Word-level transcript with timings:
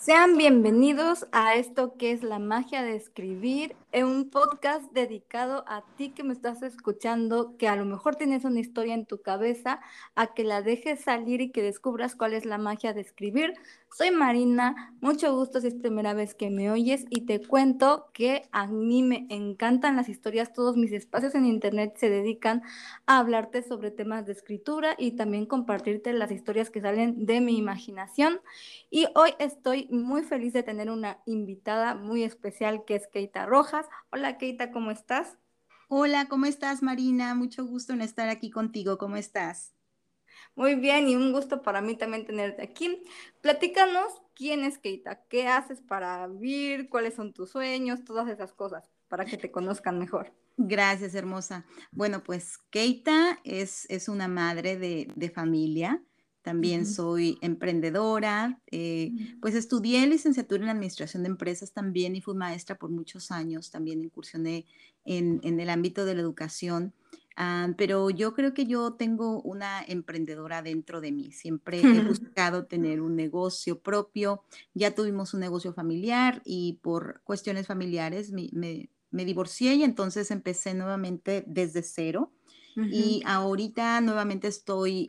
Sean 0.00 0.38
bienvenidos 0.38 1.26
a 1.30 1.56
esto 1.56 1.98
que 1.98 2.12
es 2.12 2.22
la 2.22 2.38
magia 2.38 2.82
de 2.82 2.96
escribir, 2.96 3.76
en 3.92 4.06
un 4.06 4.30
podcast 4.30 4.90
dedicado 4.92 5.62
a 5.68 5.84
ti 5.98 6.08
que 6.08 6.24
me 6.24 6.32
estás 6.32 6.62
escuchando, 6.62 7.58
que 7.58 7.68
a 7.68 7.76
lo 7.76 7.84
mejor 7.84 8.16
tienes 8.16 8.46
una 8.46 8.60
historia 8.60 8.94
en 8.94 9.04
tu 9.04 9.20
cabeza, 9.20 9.82
a 10.14 10.28
que 10.32 10.42
la 10.42 10.62
dejes 10.62 11.02
salir 11.02 11.42
y 11.42 11.50
que 11.50 11.62
descubras 11.62 12.16
cuál 12.16 12.32
es 12.32 12.46
la 12.46 12.56
magia 12.56 12.94
de 12.94 13.02
escribir. 13.02 13.52
Soy 13.92 14.12
Marina, 14.12 14.94
mucho 15.00 15.34
gusto 15.34 15.60
si 15.60 15.66
es 15.66 15.74
primera 15.74 16.14
vez 16.14 16.34
que 16.34 16.48
me 16.48 16.70
oyes 16.70 17.06
y 17.10 17.26
te 17.26 17.44
cuento 17.44 18.08
que 18.14 18.48
a 18.52 18.68
mí 18.68 19.02
me 19.02 19.26
encantan 19.30 19.96
las 19.96 20.08
historias, 20.08 20.52
todos 20.52 20.76
mis 20.76 20.92
espacios 20.92 21.34
en 21.34 21.44
internet 21.44 21.96
se 21.98 22.08
dedican 22.08 22.62
a 23.06 23.18
hablarte 23.18 23.62
sobre 23.62 23.90
temas 23.90 24.26
de 24.26 24.32
escritura 24.32 24.94
y 24.96 25.16
también 25.16 25.44
compartirte 25.44 26.12
las 26.12 26.30
historias 26.30 26.70
que 26.70 26.80
salen 26.80 27.26
de 27.26 27.40
mi 27.40 27.58
imaginación. 27.58 28.40
Y 28.90 29.06
hoy 29.16 29.34
estoy 29.40 29.88
muy 29.90 30.22
feliz 30.22 30.52
de 30.52 30.62
tener 30.62 30.88
una 30.88 31.18
invitada 31.26 31.96
muy 31.96 32.22
especial 32.22 32.84
que 32.84 32.94
es 32.94 33.08
Keita 33.08 33.44
Rojas. 33.44 33.86
Hola 34.12 34.38
Keita, 34.38 34.70
¿cómo 34.70 34.92
estás? 34.92 35.36
Hola, 35.88 36.26
¿cómo 36.28 36.46
estás 36.46 36.82
Marina? 36.82 37.34
Mucho 37.34 37.66
gusto 37.66 37.92
en 37.92 38.02
estar 38.02 38.28
aquí 38.28 38.50
contigo. 38.50 38.98
¿Cómo 38.98 39.16
estás? 39.16 39.74
Muy 40.54 40.74
bien, 40.74 41.08
y 41.08 41.16
un 41.16 41.32
gusto 41.32 41.62
para 41.62 41.80
mí 41.80 41.96
también 41.96 42.26
tenerte 42.26 42.62
aquí. 42.62 43.02
Platícanos 43.40 44.12
quién 44.34 44.64
es 44.64 44.78
Keita, 44.78 45.24
qué 45.28 45.46
haces 45.46 45.80
para 45.80 46.26
vivir, 46.26 46.88
cuáles 46.88 47.14
son 47.14 47.32
tus 47.32 47.50
sueños, 47.50 48.04
todas 48.04 48.28
esas 48.28 48.52
cosas, 48.52 48.84
para 49.08 49.24
que 49.24 49.36
te 49.36 49.50
conozcan 49.50 49.98
mejor. 49.98 50.32
Gracias, 50.56 51.14
hermosa. 51.14 51.64
Bueno, 51.90 52.22
pues 52.22 52.58
Keita 52.70 53.38
es, 53.44 53.86
es 53.88 54.08
una 54.08 54.28
madre 54.28 54.76
de, 54.76 55.08
de 55.14 55.30
familia. 55.30 56.02
También 56.42 56.86
soy 56.86 57.38
emprendedora, 57.42 58.62
eh, 58.70 59.12
pues 59.42 59.54
estudié 59.54 60.06
licenciatura 60.06 60.62
en 60.64 60.70
Administración 60.70 61.22
de 61.22 61.28
Empresas 61.28 61.74
también 61.74 62.16
y 62.16 62.22
fui 62.22 62.34
maestra 62.34 62.76
por 62.76 62.88
muchos 62.90 63.30
años, 63.30 63.70
también 63.70 64.02
incursioné 64.02 64.64
en, 65.04 65.40
en 65.42 65.60
el 65.60 65.68
ámbito 65.68 66.06
de 66.06 66.14
la 66.14 66.22
educación, 66.22 66.94
ah, 67.40 67.68
pero 67.76 68.10
yo 68.10 68.34
creo 68.34 68.54
que 68.54 68.66
yo 68.66 68.92
tengo 68.92 69.40
una 69.42 69.82
emprendedora 69.82 70.62
dentro 70.62 71.00
de 71.00 71.10
mí, 71.10 71.32
siempre 71.32 71.80
he 71.80 71.82
buscado 72.36 72.66
tener 72.66 73.00
un 73.00 73.16
negocio 73.16 73.80
propio, 73.80 74.42
ya 74.74 74.94
tuvimos 74.94 75.34
un 75.34 75.40
negocio 75.40 75.72
familiar 75.72 76.42
y 76.44 76.78
por 76.82 77.22
cuestiones 77.24 77.66
familiares 77.66 78.30
me, 78.30 78.50
me, 78.52 79.24
divorcié 79.24 79.74
y 79.74 79.82
entonces 79.82 80.30
empecé 80.30 80.74
nuevamente 80.74 81.44
desde 81.46 81.82
cero. 81.82 82.32
Y 82.76 83.22
ahorita 83.26 84.00
nuevamente 84.00 84.48
estoy 84.48 85.08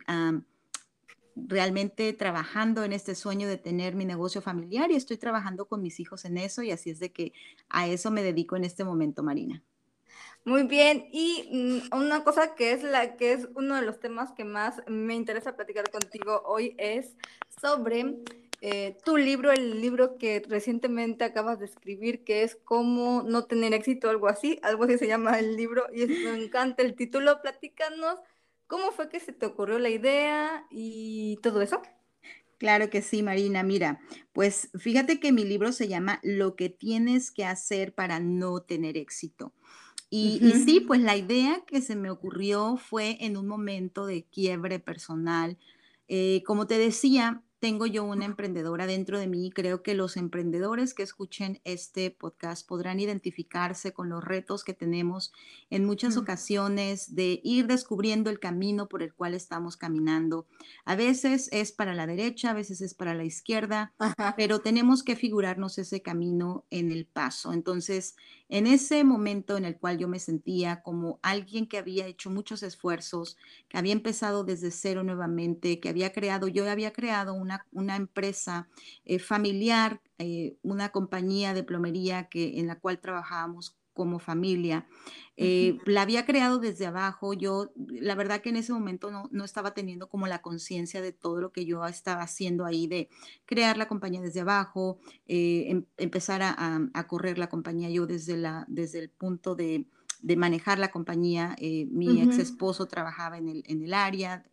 realmente 1.36 2.12
trabajando 2.12 2.84
en 2.84 2.92
este 2.92 3.14
sueño 3.14 3.48
de 3.48 3.56
tener 3.56 3.94
mi 3.94 4.04
negocio 4.04 4.42
familiar 4.42 4.90
y 4.90 4.96
estoy 4.96 5.16
trabajando 5.16 5.66
con 5.66 5.82
mis 5.82 6.00
hijos 6.00 6.24
en 6.24 6.38
eso 6.38 6.62
y 6.62 6.70
así 6.70 6.90
es 6.90 6.98
de 6.98 7.12
que 7.12 7.32
a 7.68 7.88
eso 7.88 8.10
me 8.10 8.22
dedico 8.22 8.56
en 8.56 8.64
este 8.64 8.84
momento, 8.84 9.22
Marina. 9.22 9.62
Muy 10.44 10.64
bien, 10.64 11.06
y 11.12 11.48
mm, 11.92 11.96
una 11.96 12.24
cosa 12.24 12.54
que 12.56 12.72
es 12.72 12.82
la 12.82 13.16
que 13.16 13.32
es 13.32 13.48
uno 13.54 13.76
de 13.76 13.82
los 13.82 14.00
temas 14.00 14.32
que 14.32 14.44
más 14.44 14.82
me 14.88 15.14
interesa 15.14 15.54
platicar 15.54 15.88
contigo 15.90 16.42
hoy 16.44 16.74
es 16.78 17.16
sobre 17.60 18.16
eh, 18.60 18.96
tu 19.04 19.16
libro, 19.16 19.52
el 19.52 19.80
libro 19.80 20.18
que 20.18 20.42
recientemente 20.48 21.24
acabas 21.24 21.60
de 21.60 21.66
escribir, 21.66 22.24
que 22.24 22.42
es 22.42 22.56
Cómo 22.64 23.22
no 23.22 23.44
tener 23.44 23.72
éxito, 23.72 24.10
algo 24.10 24.28
así, 24.28 24.58
algo 24.62 24.84
así 24.84 24.98
se 24.98 25.06
llama 25.06 25.38
el 25.38 25.56
libro, 25.56 25.86
y 25.94 26.06
me 26.06 26.44
encanta 26.44 26.82
el 26.82 26.94
título. 26.96 27.40
Platícanos 27.40 28.18
¿Cómo 28.66 28.90
fue 28.90 29.10
que 29.10 29.20
se 29.20 29.32
te 29.32 29.44
ocurrió 29.46 29.78
la 29.78 29.90
idea 29.90 30.66
y 30.70 31.38
todo 31.42 31.60
eso? 31.60 31.82
Claro 32.56 32.88
que 32.88 33.02
sí, 33.02 33.22
Marina. 33.22 33.62
Mira, 33.62 34.00
pues 34.32 34.70
fíjate 34.78 35.20
que 35.20 35.30
mi 35.30 35.44
libro 35.44 35.72
se 35.72 35.88
llama 35.88 36.20
Lo 36.22 36.56
que 36.56 36.70
tienes 36.70 37.30
que 37.30 37.44
hacer 37.44 37.94
para 37.94 38.18
no 38.18 38.62
tener 38.62 38.96
éxito. 38.96 39.52
Y, 40.14 40.52
sí, 40.66 40.80
pues 40.80 41.00
la 41.00 41.16
idea 41.16 41.64
que 41.66 41.80
se 41.80 41.96
me 41.96 42.10
ocurrió 42.10 42.76
fue 42.76 43.16
en 43.24 43.38
un 43.38 43.46
momento 43.46 44.04
de 44.04 44.24
quiebre 44.24 44.78
personal. 44.78 45.56
Eh, 46.06 46.42
como 46.46 46.66
te 46.66 46.76
decía, 46.76 47.42
tengo 47.62 47.86
yo 47.86 48.02
una 48.02 48.24
emprendedora 48.24 48.88
dentro 48.88 49.20
de 49.20 49.28
mí. 49.28 49.52
Creo 49.54 49.84
que 49.84 49.94
los 49.94 50.16
emprendedores 50.16 50.94
que 50.94 51.04
escuchen 51.04 51.60
este 51.62 52.10
podcast 52.10 52.66
podrán 52.66 52.98
identificarse 52.98 53.92
con 53.92 54.08
los 54.08 54.24
retos 54.24 54.64
que 54.64 54.74
tenemos 54.74 55.32
en 55.70 55.84
muchas 55.84 56.16
ocasiones 56.16 57.14
de 57.14 57.40
ir 57.44 57.68
descubriendo 57.68 58.30
el 58.30 58.40
camino 58.40 58.88
por 58.88 59.00
el 59.00 59.14
cual 59.14 59.34
estamos 59.34 59.76
caminando. 59.76 60.48
A 60.84 60.96
veces 60.96 61.48
es 61.52 61.70
para 61.70 61.94
la 61.94 62.08
derecha, 62.08 62.50
a 62.50 62.54
veces 62.54 62.80
es 62.80 62.94
para 62.94 63.14
la 63.14 63.22
izquierda, 63.22 63.94
pero 64.36 64.58
tenemos 64.58 65.04
que 65.04 65.14
figurarnos 65.14 65.78
ese 65.78 66.02
camino 66.02 66.64
en 66.70 66.90
el 66.90 67.06
paso. 67.06 67.52
Entonces, 67.52 68.16
en 68.48 68.66
ese 68.66 69.04
momento 69.04 69.56
en 69.56 69.64
el 69.64 69.78
cual 69.78 69.98
yo 69.98 70.08
me 70.08 70.18
sentía 70.18 70.82
como 70.82 71.20
alguien 71.22 71.68
que 71.68 71.78
había 71.78 72.06
hecho 72.06 72.28
muchos 72.28 72.62
esfuerzos, 72.62 73.38
que 73.68 73.78
había 73.78 73.92
empezado 73.92 74.42
desde 74.44 74.72
cero 74.72 75.04
nuevamente, 75.04 75.80
que 75.80 75.88
había 75.88 76.12
creado, 76.12 76.48
yo 76.48 76.68
había 76.68 76.92
creado 76.92 77.32
una, 77.34 77.51
una 77.72 77.96
empresa 77.96 78.68
eh, 79.04 79.18
familiar, 79.18 80.00
eh, 80.18 80.56
una 80.62 80.90
compañía 80.90 81.54
de 81.54 81.64
plomería 81.64 82.28
que, 82.28 82.58
en 82.58 82.66
la 82.66 82.78
cual 82.78 83.00
trabajábamos 83.00 83.76
como 83.94 84.18
familia. 84.18 84.86
Eh, 85.36 85.78
la 85.86 86.02
había 86.02 86.24
creado 86.24 86.58
desde 86.58 86.86
abajo. 86.86 87.32
Yo, 87.34 87.72
la 87.76 88.14
verdad 88.14 88.40
que 88.40 88.50
en 88.50 88.56
ese 88.56 88.72
momento 88.72 89.10
no, 89.10 89.44
estaba 89.44 89.74
teniendo 89.74 90.08
como 90.08 90.26
la 90.26 90.42
conciencia 90.42 91.00
de 91.00 91.12
todo 91.12 91.40
lo 91.40 91.52
que 91.52 91.64
yo 91.64 91.84
estaba 91.86 92.22
haciendo 92.22 92.64
ahí, 92.64 92.86
de 92.86 93.08
crear 93.44 93.76
la 93.76 93.88
compañía 93.88 94.20
desde 94.20 94.40
abajo, 94.40 94.98
eh, 95.26 95.66
em, 95.68 95.84
empezar 95.96 96.42
a, 96.42 97.06
correr 97.06 97.38
la 97.38 97.48
compañía 97.48 97.90
yo 97.90 98.06
desde, 98.06 98.36
la, 98.36 98.64
desde 98.68 98.98
el 98.98 99.10
punto 99.10 99.54
de, 99.54 99.86
manejar 100.36 100.78
la 100.78 100.90
compañía. 100.90 101.56
Eh, 101.58 101.86
mi 101.90 102.22
ex 102.22 102.38
esposo 102.38 102.86
trabajaba 102.86 103.38
en 103.38 103.48
el, 103.48 103.64
en 103.66 103.82
el 103.82 103.92
área 103.92 104.44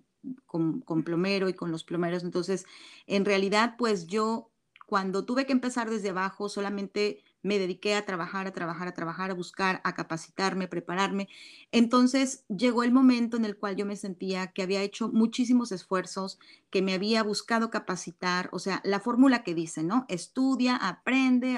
con, 0.45 0.81
con 0.81 1.03
plomero 1.03 1.49
y 1.49 1.53
con 1.53 1.71
los 1.71 1.83
plomeros. 1.83 2.23
Entonces, 2.23 2.65
en 3.07 3.25
realidad, 3.25 3.75
pues 3.77 4.07
yo 4.07 4.49
cuando 4.89 5.23
tuve 5.23 5.45
que 5.45 5.51
empezar 5.51 5.87
desde 5.87 6.09
abajo, 6.09 6.49
solamente 6.49 7.23
me 7.43 7.59
dediqué 7.59 7.93
a 7.93 8.07
trabajar, 8.07 8.47
a 8.47 8.53
trabajar, 8.53 8.87
a 8.87 8.93
trabajar, 8.95 9.29
a 9.29 9.35
buscar, 9.35 9.81
a 9.83 9.93
capacitarme, 9.93 10.67
prepararme. 10.67 11.29
Entonces 11.71 12.43
llegó 12.47 12.81
el 12.81 12.91
momento 12.91 13.37
en 13.37 13.45
el 13.45 13.55
cual 13.55 13.75
yo 13.75 13.85
me 13.85 13.95
sentía 13.95 14.47
que 14.47 14.63
había 14.63 14.81
hecho 14.81 15.09
muchísimos 15.09 15.71
esfuerzos, 15.71 16.39
que 16.71 16.81
me 16.81 16.95
había 16.95 17.21
buscado 17.21 17.69
capacitar, 17.69 18.49
o 18.51 18.57
sea, 18.57 18.81
la 18.83 18.99
fórmula 18.99 19.43
que 19.43 19.53
dice, 19.53 19.83
¿no? 19.83 20.05
Estudia, 20.09 20.75
aprende, 20.75 21.55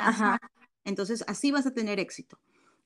entonces 0.83 1.23
así 1.25 1.51
vas 1.51 1.65
a 1.65 1.73
tener 1.73 2.01
éxito. 2.01 2.37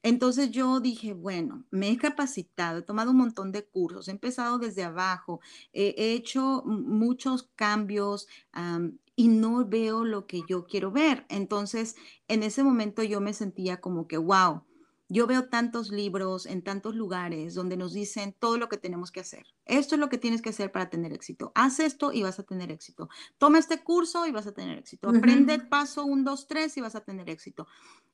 Entonces 0.05 0.51
yo 0.51 0.79
dije, 0.81 1.13
bueno, 1.13 1.65
me 1.71 1.89
he 1.89 1.97
capacitado, 1.97 2.77
he 2.77 2.83
tomado 2.83 3.09
un 3.09 3.17
montón 3.17 3.51
de 3.51 3.65
cursos, 3.65 4.07
he 4.07 4.11
empezado 4.11 4.59
desde 4.59 4.83
abajo, 4.83 5.39
he 5.73 6.13
hecho 6.13 6.61
muchos 6.63 7.49
cambios, 7.55 8.27
y 9.15 9.29
no 9.29 9.65
veo 9.65 10.05
lo 10.05 10.27
que 10.27 10.43
yo 10.47 10.67
quiero 10.67 10.91
ver. 10.91 11.25
Entonces, 11.27 11.95
en 12.27 12.43
ese 12.43 12.63
momento 12.63 13.01
yo 13.01 13.19
me 13.19 13.33
sentía 13.33 13.81
como 13.81 14.07
que, 14.07 14.17
wow, 14.17 14.61
yo 15.07 15.27
veo 15.27 15.49
tantos 15.49 15.91
libros 15.91 16.45
en 16.45 16.63
tantos 16.63 16.95
lugares 16.95 17.53
donde 17.53 17.77
nos 17.77 17.93
dicen 17.93 18.35
todo 18.37 18.57
lo 18.57 18.69
que 18.69 18.77
tenemos 18.77 19.11
que 19.11 19.19
hacer. 19.19 19.45
Esto 19.65 19.95
es 19.95 19.99
lo 19.99 20.09
que 20.09 20.17
tienes 20.17 20.41
que 20.41 20.49
hacer 20.49 20.71
para 20.71 20.89
tener 20.89 21.13
éxito. 21.13 21.51
Haz 21.55 21.79
esto 21.79 22.11
y 22.11 22.23
vas 22.23 22.39
a 22.39 22.43
tener 22.43 22.71
éxito. 22.71 23.09
Toma 23.37 23.59
este 23.59 23.83
curso 23.83 24.25
y 24.25 24.31
vas 24.31 24.47
a 24.47 24.53
tener 24.53 24.77
éxito. 24.77 25.09
Aprende 25.09 25.59
paso 25.59 26.05
1, 26.05 26.23
2, 26.23 26.47
3 26.47 26.77
y 26.77 26.81
vas 26.81 26.95
a 26.95 27.01
tener 27.01 27.29
éxito. 27.29 27.67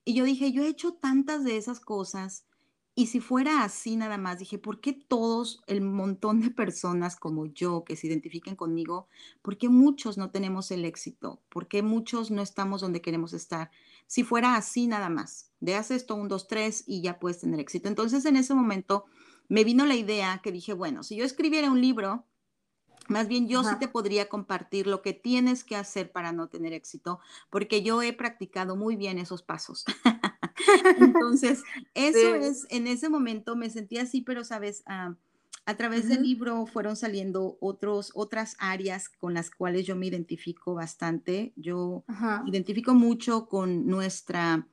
Y 0.03 0.15
yo 0.15 0.25
dije, 0.25 0.51
yo 0.51 0.63
he 0.63 0.67
hecho 0.67 0.93
tantas 0.93 1.43
de 1.43 1.57
esas 1.57 1.79
cosas 1.79 2.45
y 2.93 3.07
si 3.07 3.21
fuera 3.21 3.63
así 3.63 3.95
nada 3.95 4.17
más, 4.17 4.39
dije, 4.39 4.57
¿por 4.57 4.81
qué 4.81 4.91
todos, 4.91 5.63
el 5.67 5.81
montón 5.81 6.41
de 6.41 6.51
personas 6.51 7.15
como 7.15 7.45
yo 7.45 7.85
que 7.85 7.95
se 7.95 8.07
identifiquen 8.07 8.55
conmigo, 8.55 9.07
por 9.41 9.57
qué 9.57 9.69
muchos 9.69 10.17
no 10.17 10.29
tenemos 10.29 10.71
el 10.71 10.83
éxito? 10.83 11.41
¿Por 11.47 11.67
qué 11.67 11.83
muchos 11.83 12.31
no 12.31 12.41
estamos 12.41 12.81
donde 12.81 13.01
queremos 13.01 13.31
estar? 13.31 13.71
Si 14.11 14.25
fuera 14.25 14.57
así 14.57 14.87
nada 14.87 15.07
más, 15.07 15.53
de 15.61 15.75
haces 15.75 16.01
esto, 16.01 16.15
un, 16.15 16.27
dos, 16.27 16.49
tres 16.49 16.83
y 16.85 17.01
ya 17.01 17.17
puedes 17.17 17.39
tener 17.39 17.61
éxito. 17.61 17.87
Entonces 17.87 18.25
en 18.25 18.35
ese 18.35 18.53
momento 18.53 19.05
me 19.47 19.63
vino 19.63 19.85
la 19.85 19.95
idea 19.95 20.41
que 20.43 20.51
dije, 20.51 20.73
bueno, 20.73 21.01
si 21.01 21.15
yo 21.15 21.23
escribiera 21.23 21.71
un 21.71 21.79
libro, 21.79 22.25
más 23.07 23.29
bien 23.29 23.47
yo 23.47 23.63
sí 23.63 23.73
te 23.79 23.87
podría 23.87 24.27
compartir 24.27 24.85
lo 24.85 25.01
que 25.01 25.13
tienes 25.13 25.63
que 25.63 25.77
hacer 25.77 26.11
para 26.11 26.33
no 26.33 26.49
tener 26.49 26.73
éxito, 26.73 27.21
porque 27.49 27.83
yo 27.83 28.01
he 28.01 28.11
practicado 28.11 28.75
muy 28.75 28.97
bien 28.97 29.17
esos 29.17 29.43
pasos. 29.43 29.85
Entonces, 30.99 31.63
eso 31.93 32.35
es, 32.35 32.67
en 32.69 32.87
ese 32.87 33.07
momento 33.07 33.55
me 33.55 33.69
sentí 33.69 33.97
así, 33.97 34.19
pero 34.19 34.43
sabes, 34.43 34.83
ah, 34.87 35.15
a 35.65 35.77
través 35.77 36.09
del 36.09 36.23
libro 36.23 36.65
fueron 36.65 36.95
saliendo 36.95 37.57
otros, 37.61 38.11
otras 38.15 38.55
áreas 38.59 39.09
con 39.09 39.33
las 39.33 39.51
cuales 39.51 39.85
yo 39.85 39.95
me 39.95 40.07
identifico 40.07 40.73
bastante. 40.73 41.53
Yo 41.55 42.03
identifico 42.45 42.93
mucho 42.93 43.47
con 43.47 43.85
nuestra, 43.85 44.67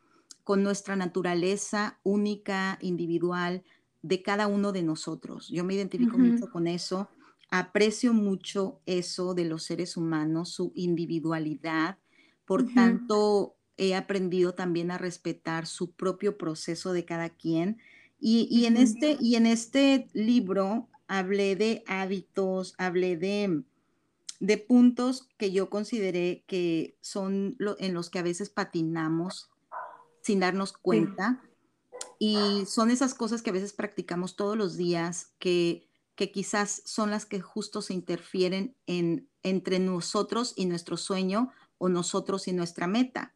con 0.44 0.62
nuestra 0.62 0.96
naturaleza 0.96 1.98
única, 2.04 2.78
individual 2.80 3.62
de 4.02 4.22
cada 4.22 4.46
uno 4.46 4.72
de 4.72 4.82
nosotros. 4.82 5.48
Yo 5.48 5.64
me 5.64 5.74
identifico 5.74 6.16
mucho 6.16 6.50
con 6.50 6.66
eso. 6.66 7.08
Aprecio 7.50 8.12
mucho 8.12 8.80
eso 8.86 9.34
de 9.34 9.44
los 9.44 9.64
seres 9.64 9.96
humanos, 9.96 10.50
su 10.50 10.72
individualidad, 10.74 11.98
por 12.44 12.66
tanto 12.72 13.56
he 13.76 13.94
aprendido 13.94 14.54
también 14.54 14.90
a 14.90 14.98
respetar 14.98 15.66
su 15.66 15.92
propio 15.92 16.36
proceso 16.36 16.92
de 16.92 17.04
cada 17.04 17.30
quien. 17.30 17.78
Y, 18.20 18.64
en, 18.66 18.76
este, 18.76 19.16
y 19.20 19.36
en 19.36 19.46
este 19.46 20.08
libro 20.12 20.88
hablé 21.06 21.54
de 21.54 21.84
hábitos, 21.86 22.74
hablé 22.76 23.16
de, 23.16 23.62
de 24.40 24.58
puntos 24.58 25.28
que 25.36 25.52
yo 25.52 25.70
consideré 25.70 26.44
que 26.46 26.96
son 27.00 27.56
en 27.78 27.94
los 27.94 28.10
que 28.10 28.18
a 28.18 28.22
veces 28.22 28.50
patinamos 28.50 29.50
sin 30.22 30.40
darnos 30.40 30.72
cuenta. 30.72 31.42
Y 32.18 32.64
son 32.66 32.90
esas 32.90 33.14
cosas 33.14 33.42
que 33.42 33.50
a 33.50 33.52
veces 33.52 33.72
practicamos 33.72 34.34
todos 34.34 34.56
los 34.56 34.76
días 34.76 35.32
que, 35.38 35.88
que 36.16 36.32
quizás 36.32 36.82
son 36.84 37.10
las 37.10 37.26
que 37.26 37.40
justo 37.40 37.80
se 37.82 37.94
interfieren 37.94 38.74
en, 38.86 39.28
entre 39.44 39.78
nosotros 39.78 40.52
y 40.56 40.66
nuestro 40.66 40.96
sueño 40.96 41.52
o 41.78 41.88
nosotros 41.88 42.48
y 42.48 42.52
nuestra 42.52 42.88
meta. 42.88 43.34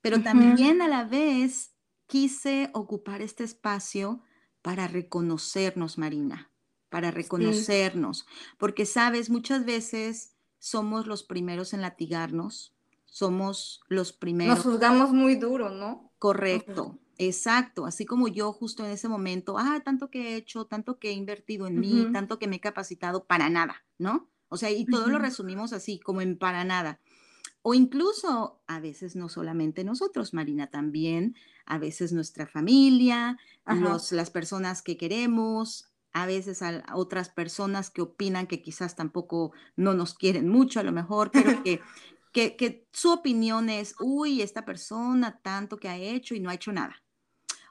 Pero 0.00 0.22
también 0.22 0.82
a 0.82 0.88
la 0.88 1.04
vez 1.04 1.73
quise 2.14 2.70
ocupar 2.74 3.22
este 3.22 3.42
espacio 3.42 4.22
para 4.62 4.86
reconocernos, 4.86 5.98
Marina, 5.98 6.48
para 6.88 7.10
reconocernos, 7.10 8.24
porque 8.56 8.86
sabes, 8.86 9.30
muchas 9.30 9.64
veces 9.64 10.36
somos 10.60 11.08
los 11.08 11.24
primeros 11.24 11.74
en 11.74 11.80
latigarnos, 11.80 12.72
somos 13.04 13.80
los 13.88 14.12
primeros. 14.12 14.58
Nos 14.58 14.64
juzgamos 14.64 15.12
muy 15.12 15.34
duro, 15.34 15.70
¿no? 15.70 16.12
Correcto, 16.20 17.00
exacto, 17.18 17.84
así 17.84 18.06
como 18.06 18.28
yo 18.28 18.52
justo 18.52 18.84
en 18.84 18.92
ese 18.92 19.08
momento, 19.08 19.58
ah, 19.58 19.82
tanto 19.84 20.08
que 20.08 20.34
he 20.34 20.36
hecho, 20.36 20.66
tanto 20.66 21.00
que 21.00 21.10
he 21.10 21.14
invertido 21.14 21.66
en 21.66 21.80
mí, 21.80 22.06
tanto 22.12 22.38
que 22.38 22.46
me 22.46 22.56
he 22.56 22.60
capacitado 22.60 23.24
para 23.24 23.50
nada, 23.50 23.84
¿no? 23.98 24.30
O 24.50 24.56
sea, 24.56 24.70
y 24.70 24.86
todo 24.86 25.08
lo 25.08 25.18
resumimos 25.18 25.72
así, 25.72 25.98
como 25.98 26.20
en 26.20 26.38
para 26.38 26.62
nada. 26.62 27.00
O 27.62 27.74
incluso 27.74 28.62
a 28.68 28.78
veces 28.78 29.16
no 29.16 29.28
solamente 29.28 29.82
nosotros, 29.82 30.32
Marina, 30.32 30.68
también 30.68 31.34
a 31.66 31.78
veces 31.78 32.12
nuestra 32.12 32.46
familia, 32.46 33.38
las 33.66 34.30
personas 34.30 34.82
que 34.82 34.96
queremos, 34.96 35.90
a 36.12 36.26
veces 36.26 36.62
a 36.62 36.84
otras 36.94 37.28
personas 37.28 37.90
que 37.90 38.02
opinan 38.02 38.46
que 38.46 38.62
quizás 38.62 38.96
tampoco 38.96 39.52
no 39.76 39.94
nos 39.94 40.14
quieren 40.14 40.48
mucho, 40.48 40.80
a 40.80 40.84
lo 40.84 40.92
mejor, 40.92 41.30
pero 41.30 41.62
que, 41.64 41.80
que, 42.32 42.56
que 42.56 42.86
su 42.92 43.12
opinión 43.12 43.68
es, 43.68 43.94
uy, 44.00 44.42
esta 44.42 44.64
persona 44.64 45.40
tanto 45.42 45.78
que 45.78 45.88
ha 45.88 45.96
hecho 45.96 46.34
y 46.34 46.40
no 46.40 46.50
ha 46.50 46.54
hecho 46.54 46.72
nada 46.72 47.04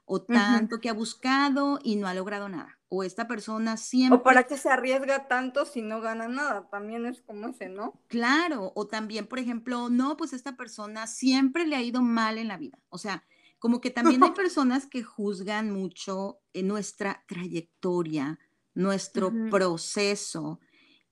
o 0.05 0.21
tanto 0.21 0.79
que 0.79 0.89
ha 0.89 0.93
buscado 0.93 1.79
y 1.83 1.95
no 1.95 2.07
ha 2.07 2.13
logrado 2.13 2.49
nada. 2.49 2.77
O 2.89 3.03
esta 3.03 3.27
persona 3.27 3.77
siempre... 3.77 4.19
O 4.19 4.23
para 4.23 4.43
qué 4.43 4.57
se 4.57 4.69
arriesga 4.69 5.27
tanto 5.27 5.65
si 5.65 5.81
no 5.81 6.01
gana 6.01 6.27
nada, 6.27 6.67
también 6.69 7.05
es 7.05 7.21
como 7.21 7.47
ese, 7.47 7.69
¿no? 7.69 7.99
Claro, 8.07 8.71
o 8.75 8.87
también, 8.87 9.27
por 9.27 9.39
ejemplo, 9.39 9.89
no, 9.89 10.17
pues 10.17 10.33
esta 10.33 10.55
persona 10.55 11.07
siempre 11.07 11.65
le 11.65 11.75
ha 11.75 11.81
ido 11.81 12.01
mal 12.01 12.37
en 12.37 12.49
la 12.49 12.57
vida. 12.57 12.77
O 12.89 12.97
sea, 12.97 13.23
como 13.63 13.79
que 13.79 13.91
también 13.91 14.21
hay 14.21 14.31
personas 14.35 14.87
que 14.87 15.03
juzgan 15.03 15.71
mucho 15.71 16.41
en 16.51 16.67
nuestra 16.67 17.23
trayectoria, 17.29 18.37
nuestro 18.73 19.31
proceso. 19.49 20.59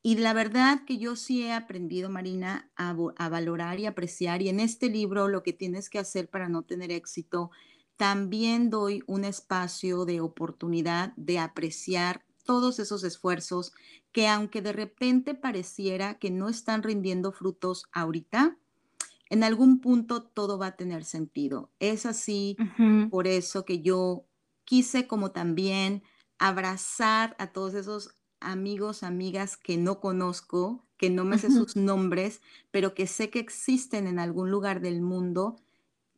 Y 0.02 0.18
la 0.18 0.34
verdad 0.34 0.84
que 0.86 0.98
yo 0.98 1.16
sí 1.16 1.44
he 1.44 1.54
aprendido, 1.54 2.10
Marina, 2.10 2.70
a, 2.76 2.94
a, 3.16 3.30
valorar 3.30 3.80
y 3.80 3.86
apreciar. 3.86 4.42
Y 4.42 4.50
en 4.50 4.60
este 4.60 4.90
libro 4.90 5.30
lo 5.30 5.44
que 5.44 5.54
tienes 5.54 5.90
que 5.90 5.98
hacer 5.98 6.30
para 6.30 6.50
no 6.50 6.64
tener 6.64 6.92
éxito 6.92 7.52
también 7.96 8.70
doy 8.70 9.02
un 9.08 9.24
espacio 9.24 10.04
de 10.04 10.20
oportunidad 10.20 11.14
de 11.16 11.40
apreciar 11.40 12.26
todos 12.44 12.80
esos 12.80 13.06
esfuerzos 13.06 13.72
que 14.12 14.28
aunque 14.28 14.62
de 14.62 14.74
repente 14.74 15.36
pareciera 15.36 16.16
que 16.16 16.32
no 16.32 16.50
están 16.50 16.84
rindiendo 16.84 17.32
frutos 17.32 17.86
ahorita, 17.94 18.58
en 19.32 19.46
algún 19.46 19.80
punto 19.80 20.24
todo 20.24 20.58
va 20.58 20.68
a 20.68 20.76
tener 20.76 21.06
sentido. 21.06 21.72
Es 21.80 22.06
así, 22.06 22.58
por 23.10 23.28
eso 23.28 23.64
que 23.64 23.82
yo 23.82 24.28
quise 24.66 25.08
como 25.08 25.32
también 25.32 26.04
abrazar 26.38 27.38
a 27.40 27.48
todos 27.54 27.74
esos 27.74 28.18
amigos, 28.42 29.04
amigas 29.04 29.56
que 29.56 29.78
no 29.78 30.02
conozco, 30.02 30.86
que 30.98 31.10
no 31.10 31.24
me 31.24 31.38
sé 31.38 31.50
sus 31.50 31.78
nombres, 31.78 32.42
pero 32.72 32.94
que 32.94 33.08
sé 33.08 33.30
que 33.30 33.40
existen 33.40 34.06
en 34.06 34.20
algún 34.20 34.52
lugar 34.52 34.82
del 34.82 35.02
mundo, 35.02 35.56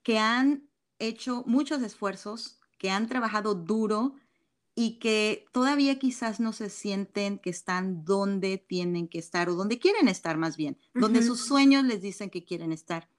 que 0.01 0.17
han 0.17 0.67
hecho 0.97 1.43
muchos 1.45 1.83
esfuerzos, 1.83 2.59
que 2.79 2.89
han 2.89 3.05
trabajado 3.07 3.53
duro 3.53 4.15
y 4.75 4.99
que 4.99 5.45
todavía 5.51 5.99
quizás 5.99 6.39
no 6.39 6.53
se 6.53 6.69
sienten 6.69 7.37
que 7.39 7.49
están 7.49 8.05
donde 8.05 8.57
tienen 8.57 9.07
que 9.07 9.19
estar 9.19 9.49
o 9.49 9.55
donde 9.55 9.79
quieren 9.79 10.07
estar 10.07 10.37
más 10.37 10.57
bien, 10.57 10.77
donde 10.93 11.21
sus 11.21 11.45
sueños 11.45 11.83
les 11.83 12.01
dicen 12.01 12.29
que 12.29 12.43
quieren 12.43 12.71
estar. 12.71 13.09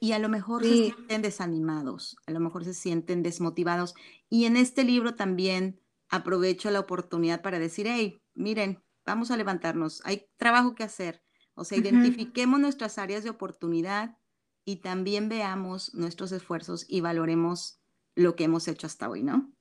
Y 0.00 0.12
a 0.12 0.18
lo 0.18 0.28
mejor 0.28 0.62
se 0.62 0.74
sienten 0.74 1.22
desanimados, 1.22 2.16
a 2.26 2.32
lo 2.32 2.40
mejor 2.40 2.64
se 2.64 2.74
sienten 2.74 3.22
desmotivados. 3.22 3.94
Y 4.28 4.46
en 4.46 4.56
este 4.56 4.84
libro 4.84 5.14
también 5.14 5.80
aprovecho 6.08 6.70
la 6.70 6.80
oportunidad 6.80 7.42
para 7.42 7.58
decir, 7.58 7.86
hey, 7.88 8.20
miren, 8.34 8.82
vamos 9.06 9.30
a 9.30 9.36
levantarnos, 9.36 10.00
hay 10.04 10.26
trabajo 10.36 10.74
que 10.74 10.82
hacer. 10.82 11.22
O 11.54 11.64
sea, 11.64 11.78
identifiquemos 11.78 12.58
nuestras 12.58 12.98
áreas 12.98 13.24
de 13.24 13.30
oportunidad, 13.30 14.16
y 14.64 14.76
también 14.76 15.28
veamos 15.28 15.94
nuestros 15.94 16.32
esfuerzos 16.32 16.84
y 16.88 17.00
valoremos 17.00 17.80
lo 18.14 18.36
que 18.36 18.44
hemos 18.44 18.68
hecho 18.68 18.86
hasta 18.86 19.08
hoy, 19.08 19.22
¿no? 19.22 19.52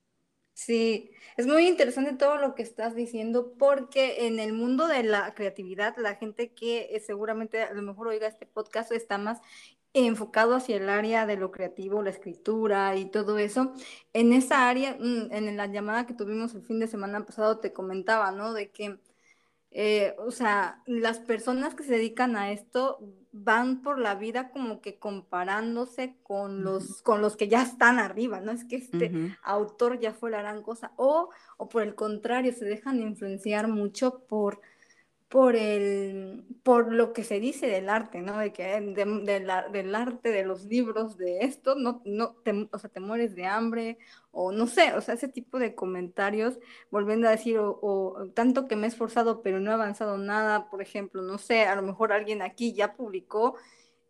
Sí, 0.54 1.12
es 1.38 1.48
muy 1.48 1.68
interesante 1.68 2.14
todo 2.14 2.38
lo 2.38 2.54
que 2.56 2.62
estás 2.62 2.94
diciendo 2.96 3.54
porque 3.58 4.28
en 4.28 4.40
el 4.40 4.54
mundo 4.54 4.88
de 4.88 5.04
la 5.04 5.34
creatividad, 5.34 5.96
la 5.98 6.16
gente 6.16 6.54
que 6.54 6.90
eh, 6.96 7.00
seguramente 7.00 7.64
a 7.64 7.74
lo 7.74 7.82
mejor 7.82 8.08
oiga 8.10 8.28
este 8.28 8.46
podcast 8.46 8.92
está 8.92 9.18
más 9.18 9.40
enfocado 9.94 10.56
hacia 10.56 10.78
el 10.78 10.90
área 10.90 11.26
de 11.26 11.36
lo 11.38 11.52
creativo, 11.52 12.04
la 12.04 12.12
escritura 12.12 12.96
y 12.96 13.06
todo 13.10 13.40
eso. 13.40 13.74
En 14.14 14.34
esa 14.34 14.70
área, 14.70 14.96
mm, 15.00 15.32
en 15.32 15.58
la 15.58 15.66
llamada 15.68 16.06
que 16.06 16.14
tuvimos 16.14 16.54
el 16.54 16.62
fin 16.64 16.80
de 16.80 16.88
semana 16.88 17.26
pasado, 17.26 17.60
te 17.60 17.74
comentaba, 17.74 18.32
¿no? 18.32 18.54
De 18.54 18.72
que 18.72 19.00
eh, 19.72 20.16
o 20.20 20.32
sea, 20.32 20.82
las 20.86 21.20
personas 21.20 21.76
que 21.76 21.84
se 21.84 21.94
dedican 21.94 22.36
a 22.36 22.52
esto 22.52 23.00
van 23.32 23.82
por 23.82 23.98
la 23.98 24.16
vida 24.16 24.50
como 24.50 24.82
que 24.82 25.00
comparándose 25.00 26.18
con 26.24 26.64
los, 26.64 27.02
con 27.02 27.22
los 27.22 27.38
que 27.38 27.48
ya 27.48 27.62
están 27.62 27.98
arriba, 27.98 28.42
no 28.42 28.52
es 28.52 28.66
que 28.66 28.76
este 28.76 29.38
autor 29.44 30.00
ya 30.00 30.14
fue 30.14 30.32
la 30.32 30.42
gran 30.42 30.62
cosa, 30.62 30.92
o, 30.98 31.30
o 31.58 31.70
por 31.70 31.84
el 31.84 31.96
contrario, 31.96 32.52
se 32.54 32.66
dejan 32.66 33.00
influenciar 33.00 33.68
mucho 33.68 34.26
por 34.28 34.60
por 35.32 35.56
el 35.56 36.44
por 36.62 36.94
lo 36.94 37.14
que 37.14 37.24
se 37.24 37.40
dice 37.40 37.68
del 37.68 37.88
arte, 37.88 38.22
¿no? 38.22 38.38
De 38.38 38.52
que 38.52 38.64
del 38.82 39.96
arte, 39.96 40.30
de 40.30 40.44
los 40.44 40.66
libros, 40.66 41.18
de 41.18 41.40
esto, 41.40 41.76
no, 41.76 42.02
no 42.06 42.34
te, 42.44 42.68
o 42.70 42.78
sea, 42.78 42.90
te 42.90 43.00
mueres 43.00 43.34
de 43.34 43.46
hambre, 43.46 43.98
o 44.32 44.52
no 44.52 44.68
sé, 44.68 44.94
o 44.94 45.00
sea, 45.00 45.16
ese 45.16 45.30
tipo 45.30 45.58
de 45.58 45.74
comentarios, 45.74 46.60
volviendo 46.92 47.28
a 47.28 47.32
decir, 47.32 47.58
o, 47.60 48.30
tanto 48.36 48.68
que 48.68 48.76
me 48.76 48.88
he 48.88 48.90
esforzado, 48.90 49.42
pero 49.42 49.62
no 49.62 49.72
he 49.72 49.74
avanzado 49.74 50.18
nada, 50.18 50.70
por 50.70 50.82
ejemplo, 50.82 51.22
no 51.22 51.38
sé, 51.38 51.64
a 51.64 51.76
lo 51.76 51.82
mejor 51.84 52.12
alguien 52.12 52.42
aquí 52.42 52.74
ya 52.74 52.96
publicó 52.96 53.56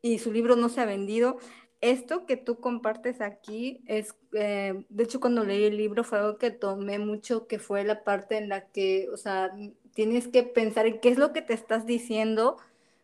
y 0.01 0.19
su 0.19 0.31
libro 0.33 0.55
no 0.55 0.69
se 0.69 0.81
ha 0.81 0.85
vendido. 0.85 1.37
Esto 1.81 2.25
que 2.27 2.37
tú 2.37 2.59
compartes 2.59 3.21
aquí 3.21 3.83
es, 3.87 4.15
eh, 4.33 4.85
de 4.89 5.03
hecho, 5.03 5.19
cuando 5.19 5.43
leí 5.43 5.65
el 5.65 5.77
libro 5.77 6.03
fue 6.03 6.19
algo 6.19 6.37
que 6.37 6.51
tomé 6.51 6.99
mucho, 6.99 7.47
que 7.47 7.59
fue 7.59 7.83
la 7.83 8.03
parte 8.03 8.37
en 8.37 8.49
la 8.49 8.69
que, 8.71 9.09
o 9.11 9.17
sea, 9.17 9.51
tienes 9.93 10.27
que 10.27 10.43
pensar 10.43 10.85
en 10.85 10.99
qué 10.99 11.09
es 11.09 11.17
lo 11.17 11.33
que 11.33 11.41
te 11.41 11.53
estás 11.53 11.85
diciendo, 11.85 12.57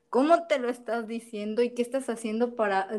cómo 0.10 0.48
te 0.48 0.60
lo 0.60 0.70
estás 0.70 1.08
diciendo 1.08 1.62
y 1.62 1.72
qué 1.72 1.82
estás 1.82 2.10
haciendo 2.10 2.56
para, 2.56 2.90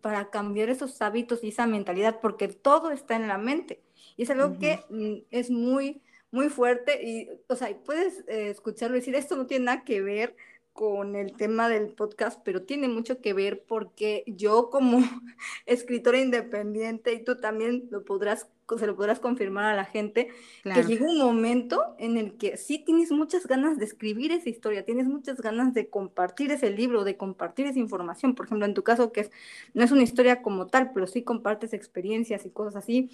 para 0.00 0.30
cambiar 0.30 0.68
esos 0.68 1.00
hábitos 1.02 1.42
y 1.42 1.48
esa 1.48 1.66
mentalidad, 1.66 2.20
porque 2.20 2.48
todo 2.48 2.90
está 2.90 3.16
en 3.16 3.28
la 3.28 3.38
mente. 3.38 3.82
Y 4.16 4.24
es 4.24 4.30
algo 4.30 4.58
que 4.58 4.80
mm, 4.90 5.26
es 5.30 5.50
muy, 5.50 6.02
muy 6.30 6.48
fuerte 6.48 7.02
y, 7.02 7.28
o 7.48 7.56
sea, 7.56 7.76
puedes 7.84 8.24
eh, 8.28 8.50
escucharlo 8.50 8.96
y 8.96 9.00
decir, 9.00 9.14
esto 9.14 9.36
no 9.36 9.46
tiene 9.46 9.66
nada 9.66 9.84
que 9.84 10.02
ver 10.02 10.36
con 10.72 11.16
el 11.16 11.36
tema 11.36 11.68
del 11.68 11.88
podcast, 11.94 12.40
pero 12.44 12.62
tiene 12.62 12.88
mucho 12.88 13.20
que 13.20 13.32
ver 13.32 13.64
porque 13.66 14.22
yo 14.26 14.70
como 14.70 15.00
escritora 15.66 16.18
independiente 16.18 17.12
y 17.14 17.24
tú 17.24 17.36
también 17.36 17.88
lo 17.90 18.04
podrás 18.04 18.48
se 18.76 18.86
lo 18.86 18.96
podrás 18.96 19.20
confirmar 19.20 19.64
a 19.64 19.76
la 19.76 19.84
gente, 19.84 20.28
que 20.62 20.82
llegó 20.82 21.06
un 21.06 21.18
momento 21.18 21.94
en 21.98 22.18
el 22.18 22.36
que 22.36 22.56
sí 22.56 22.78
tienes 22.78 23.10
muchas 23.10 23.46
ganas 23.46 23.78
de 23.78 23.84
escribir 23.84 24.32
esa 24.32 24.50
historia, 24.50 24.84
tienes 24.84 25.06
muchas 25.06 25.40
ganas 25.40 25.72
de 25.72 25.88
compartir 25.88 26.52
ese 26.52 26.70
libro, 26.70 27.04
de 27.04 27.16
compartir 27.16 27.66
esa 27.66 27.78
información. 27.78 28.34
Por 28.34 28.46
ejemplo, 28.46 28.66
en 28.66 28.74
tu 28.74 28.82
caso, 28.82 29.12
que 29.12 29.20
es, 29.22 29.30
no 29.72 29.84
es 29.84 29.92
una 29.92 30.02
historia 30.02 30.42
como 30.42 30.66
tal, 30.66 30.92
pero 30.92 31.06
sí 31.06 31.22
compartes 31.22 31.72
experiencias 31.72 32.44
y 32.44 32.50
cosas 32.50 32.76
así 32.76 33.10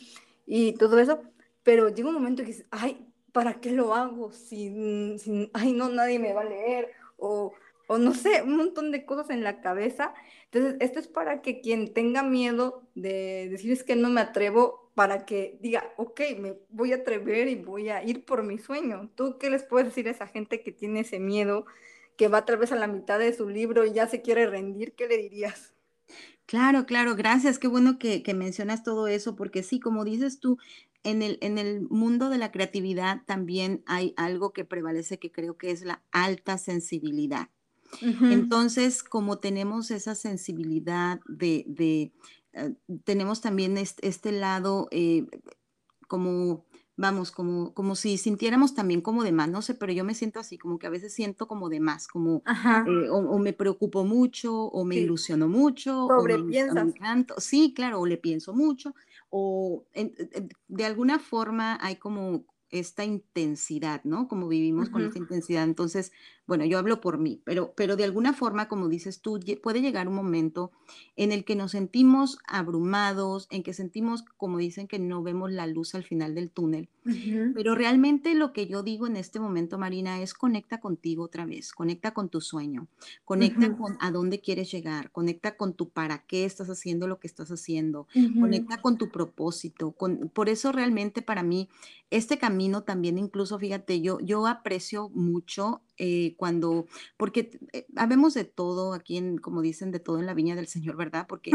y 0.47 0.73
todo 0.73 0.99
eso, 0.99 1.21
pero 1.63 1.89
llega 1.89 2.09
un 2.09 2.15
momento 2.15 2.43
que 2.43 2.49
dices, 2.49 2.67
ay, 2.71 3.07
¿para 3.33 3.55
qué 3.61 3.73
lo 3.73 3.95
hago? 3.95 4.33
Si, 4.33 5.19
si 5.19 5.51
ay, 5.53 5.73
no, 5.73 5.89
nadie 5.89 6.19
me 6.19 6.33
va 6.33 6.43
a 6.43 6.45
leer 6.45 6.91
o, 7.17 7.53
o 7.89 7.99
no 7.99 8.15
sé, 8.15 8.43
un 8.43 8.57
montón 8.57 8.93
de 8.93 9.05
cosas 9.05 9.31
en 9.31 9.43
la 9.43 9.61
cabeza. 9.61 10.15
Entonces, 10.53 10.77
esto 10.81 11.01
es 11.01 11.09
para 11.09 11.43
que 11.43 11.61
quien 11.61 11.93
tenga 11.93 12.23
miedo 12.23 12.83
de 12.95 13.49
decir 13.51 13.73
es 13.73 13.83
que 13.83 13.97
no 13.97 14.09
me 14.09 14.21
atrevo, 14.21 14.84
para 14.95 15.27
que 15.27 15.59
diga, 15.61 15.93
ok, 15.97 16.21
me 16.39 16.57
voy 16.71 16.93
a 16.93 16.97
atrever 16.97 17.49
y 17.49 17.57
voy 17.57 17.89
a 17.91 18.03
ir 18.05 18.25
por 18.25 18.43
mi 18.45 18.59
sueño. 18.59 19.11
¿Tú 19.15 19.39
qué 19.39 19.51
les 19.51 19.65
puedes 19.65 19.89
decir 19.89 20.09
a 20.09 20.13
esa 20.13 20.27
gente 20.27 20.63
que 20.63 20.73
tiene 20.73 21.01
ese 21.01 21.19
miedo, 21.19 21.67
que 22.17 22.29
va 22.29 22.45
tal 22.45 22.59
vez 22.59 22.73
a 22.73 22.77
la 22.77 22.87
mitad 22.87 23.19
de 23.19 23.33
su 23.33 23.49
libro 23.49 23.85
y 23.85 23.93
ya 23.93 24.07
se 24.07 24.23
quiere 24.23 24.47
rendir, 24.47 24.95
¿qué 24.95 25.09
le 25.09 25.19
dirías? 25.19 25.75
Claro, 26.47 26.87
claro, 26.87 27.17
gracias. 27.17 27.59
Qué 27.59 27.69
bueno 27.69 27.99
que, 27.99 28.23
que 28.23 28.35
mencionas 28.35 28.83
todo 28.83 29.09
eso, 29.09 29.35
porque 29.35 29.63
sí, 29.63 29.81
como 29.81 30.05
dices 30.05 30.41
tú, 30.41 30.59
en 31.03 31.23
el, 31.23 31.39
en 31.43 31.59
el 31.59 31.83
mundo 31.83 32.31
de 32.31 32.39
la 32.39 32.51
creatividad 32.51 33.23
también 33.27 33.83
hay 33.87 34.15
algo 34.17 34.53
que 34.53 34.65
prevalece 34.65 35.19
que 35.19 35.31
creo 35.31 35.57
que 35.57 35.71
es 35.71 35.83
la 35.83 36.03
alta 36.11 36.59
sensibilidad. 36.59 37.49
Entonces, 38.01 39.05
como 39.05 39.39
tenemos 39.39 39.93
esa 39.93 40.17
sensibilidad 40.17 41.21
de, 41.29 41.65
de 41.69 42.13
tenemos 43.05 43.41
también 43.41 43.77
este, 43.79 44.07
este 44.09 44.33
lado 44.33 44.89
eh, 44.91 45.27
como 46.09 46.65
vamos, 46.97 47.33
como, 47.33 47.75
como 47.75 47.97
si 47.97 48.19
sintiéramos 48.19 48.75
también 48.75 49.01
como 49.01 49.25
de 49.25 49.33
más, 49.33 49.49
no 49.49 49.63
sé, 49.63 49.75
pero 49.75 49.93
yo 49.93 50.05
me 50.05 50.15
siento 50.15 50.39
así, 50.39 50.59
como 50.59 50.79
que 50.79 50.87
a 50.87 50.91
veces 50.91 51.13
siento 51.13 51.49
como 51.49 51.69
de 51.69 51.81
más, 51.81 52.07
como 52.07 52.43
eh, 52.87 53.09
o, 53.11 53.39
me 53.39 53.53
preocupo 53.53 54.05
mucho, 54.05 54.55
o 54.55 54.85
me 54.85 54.97
ilusiono 54.97 55.49
mucho, 55.49 56.07
o 56.07 56.23
me, 56.23 56.35
encanto, 56.35 57.35
sí, 57.39 57.73
claro, 57.75 58.01
o 58.01 58.07
le 58.07 58.17
pienso 58.17 58.55
mucho, 58.55 58.95
o 59.29 59.85
de 60.69 60.85
alguna 60.85 61.19
forma 61.19 61.79
hay 61.81 61.97
como 61.97 62.45
esta 62.71 63.05
intensidad, 63.05 64.03
¿no? 64.05 64.27
Como 64.27 64.49
vivimos 64.49 64.89
con 64.89 65.05
esta 65.05 65.19
intensidad. 65.19 65.63
Entonces, 65.63 66.11
bueno, 66.47 66.65
yo 66.65 66.79
hablo 66.79 67.01
por 67.01 67.19
mí, 67.19 67.41
pero, 67.45 67.73
pero 67.75 67.97
de 67.97 68.05
alguna 68.05 68.35
forma, 68.35 68.69
como 68.69 68.89
dices 68.89 69.21
tú, 69.21 69.41
puede 69.63 69.81
llegar 69.81 70.09
un 70.09 70.15
momento 70.15 70.73
en 71.17 71.33
el 71.33 71.45
que 71.45 71.57
nos 71.57 71.73
sentimos 71.73 72.39
abrumados, 72.47 73.47
en 73.51 73.63
que 73.63 73.73
sentimos, 73.73 74.25
como 74.37 74.59
dicen, 74.59 74.87
que 74.87 74.99
no 74.99 75.23
vemos 75.23 75.51
la 75.51 75.67
luz 75.67 75.95
al 75.95 76.05
final 76.05 76.35
del 76.35 76.51
túnel. 76.51 76.89
Pero 77.55 77.75
realmente 77.75 78.35
lo 78.35 78.53
que 78.53 78.67
yo 78.67 78.83
digo 78.83 79.07
en 79.07 79.17
este 79.17 79.41
momento, 79.41 79.79
Marina, 79.79 80.21
es 80.23 80.35
conecta 80.35 80.81
contigo 80.81 81.25
otra 81.25 81.45
vez, 81.45 81.73
conecta 81.73 82.13
con 82.13 82.29
tu 82.29 82.41
sueño, 82.41 82.89
conecta 83.25 83.77
con 83.77 83.97
a 84.01 84.11
dónde 84.11 84.41
quieres 84.41 84.71
llegar, 84.71 85.11
conecta 85.13 85.57
con 85.57 85.75
tu 85.75 85.91
para 85.91 86.25
qué 86.27 86.45
estás 86.45 86.69
haciendo 86.69 87.07
lo 87.07 87.21
que 87.21 87.27
estás 87.27 87.51
haciendo, 87.51 88.07
conecta 88.41 88.81
con 88.81 88.97
tu 88.97 89.11
propósito. 89.11 89.93
Con, 89.93 90.31
por 90.33 90.49
eso 90.49 90.73
realmente 90.73 91.23
para 91.23 91.43
mí 91.43 91.69
este 92.11 92.39
camino 92.39 92.85
también, 92.85 93.19
incluso, 93.19 93.59
fíjate, 93.59 94.01
yo, 94.01 94.21
yo 94.21 94.47
aprecio 94.47 95.09
mucho 95.11 95.83
eh, 95.97 96.35
cuando, 96.37 96.87
porque 97.17 97.59
eh, 97.73 97.87
habemos 97.97 98.35
de 98.35 98.45
todo 98.45 98.93
aquí, 98.95 99.17
en, 99.17 99.39
como 99.39 99.63
dicen, 99.63 99.91
de 99.91 100.01
todo 100.01 100.19
en 100.19 100.27
la 100.27 100.35
viña 100.35 100.57
del 100.57 100.67
Señor, 100.67 100.97
¿verdad? 100.97 101.27
Porque 101.29 101.53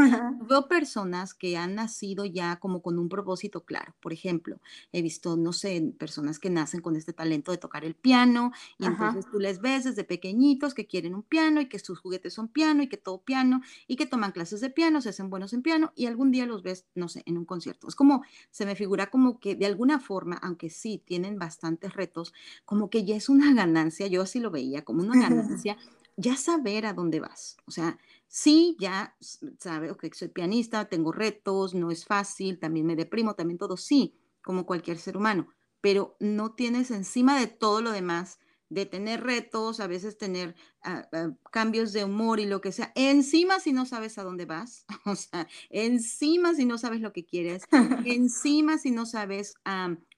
veo 0.48 0.68
personas 0.68 1.34
que 1.34 1.58
han 1.58 1.76
nacido 1.76 2.26
ya 2.26 2.58
como 2.60 2.82
con 2.82 3.00
un 3.00 3.10
propósito 3.10 3.66
claro. 3.66 3.96
Por 4.00 4.14
ejemplo, 4.14 4.60
he 4.92 5.02
visto, 5.02 5.36
no 5.36 5.54
sé, 5.54 5.94
personas 5.98 6.40
que 6.40 6.50
nacen 6.50 6.82
con 6.82 6.96
este 6.96 7.14
talento 7.14 7.52
de 7.52 7.58
tocar 7.58 7.84
el 7.84 7.96
piano 7.96 8.52
y 8.78 8.86
entonces 8.86 9.26
tú 9.32 9.40
les 9.40 9.60
ves 9.60 9.84
desde 9.84 10.04
pequeñitos 10.04 10.74
que 10.74 10.88
quieren 10.88 11.16
un 11.16 11.24
piano 11.24 11.62
y 11.62 11.68
que 11.68 11.80
sus 11.80 12.00
juguetes 12.00 12.34
son 12.34 12.48
piano 12.48 12.84
y 12.84 12.88
que 12.88 12.98
todo 12.98 13.22
piano 13.22 13.62
y 13.88 13.96
que 13.96 14.06
toman 14.06 14.32
clases 14.32 14.62
de 14.62 14.70
piano, 14.70 15.02
se 15.02 15.10
hacen 15.10 15.30
buenos 15.30 15.54
en 15.54 15.62
piano 15.62 15.92
y 15.96 16.06
algún 16.06 16.32
día 16.32 16.46
los 16.46 16.64
ves, 16.64 16.86
no 16.96 17.10
sé, 17.10 17.24
en 17.26 17.38
un 17.38 17.46
concierto. 17.46 17.88
Es 17.88 17.96
como, 17.96 18.24
se 18.52 18.66
me 18.66 18.76
figura 18.76 19.10
como 19.10 19.40
que 19.40 19.56
de 19.56 19.66
alguna 19.66 20.00
forma, 20.00 20.38
aunque 20.38 20.70
sí 20.70 21.04
tienen 21.06 21.38
bastantes 21.38 21.94
retos, 21.94 22.34
como 22.66 22.90
que 22.90 23.06
ya 23.06 23.16
es 23.16 23.30
una 23.30 23.54
ganancia. 23.54 24.08
Yo 24.08 24.26
así 24.30 24.40
lo 24.40 24.52
veía 24.52 24.84
como 24.84 25.02
una 25.04 25.20
ganancia, 25.30 25.78
ya 26.16 26.36
saber 26.36 26.86
a 26.86 26.94
dónde 26.94 27.20
vas. 27.20 27.58
O 27.66 27.72
sea, 27.72 27.98
sí, 28.28 28.76
ya 28.80 29.16
sabe, 29.58 29.96
que 29.98 30.10
soy 30.14 30.28
pianista, 30.30 30.86
tengo 30.86 31.12
retos, 31.12 31.74
no 31.74 31.92
es 31.92 32.06
fácil, 32.06 32.60
también 32.60 32.86
me 32.86 32.96
deprimo, 32.96 33.36
también 33.36 33.58
todo, 33.58 33.78
sí, 33.78 34.16
como 34.42 34.66
cualquier 34.66 34.98
ser 34.98 35.18
humano, 35.18 35.48
pero 35.82 36.16
no 36.20 36.54
tienes 36.54 36.92
encima 36.92 37.40
de 37.40 37.48
todo 37.48 37.82
lo 37.82 37.92
demás 37.92 38.40
de 38.70 38.86
tener 38.86 39.24
retos, 39.24 39.80
a 39.80 39.88
veces 39.88 40.18
tener 40.18 40.56
ah, 40.84 41.08
ah, 41.12 41.32
cambios 41.52 41.92
de 41.92 42.06
humor 42.06 42.40
y 42.40 42.46
lo 42.46 42.62
que 42.62 42.72
sea. 42.72 42.92
Encima 42.96 43.60
si 43.60 43.74
no 43.74 43.86
sabes 43.86 44.18
a 44.18 44.24
dónde 44.24 44.46
vas, 44.46 44.86
o 45.06 45.16
sea, 45.16 45.48
encima 45.70 46.54
si 46.54 46.66
no 46.66 46.78
sabes 46.78 47.02
lo 47.02 47.12
que 47.12 47.26
quieres, 47.26 47.64
encima 48.06 48.78
si 48.78 48.92
no 48.92 49.06
sabes 49.06 49.56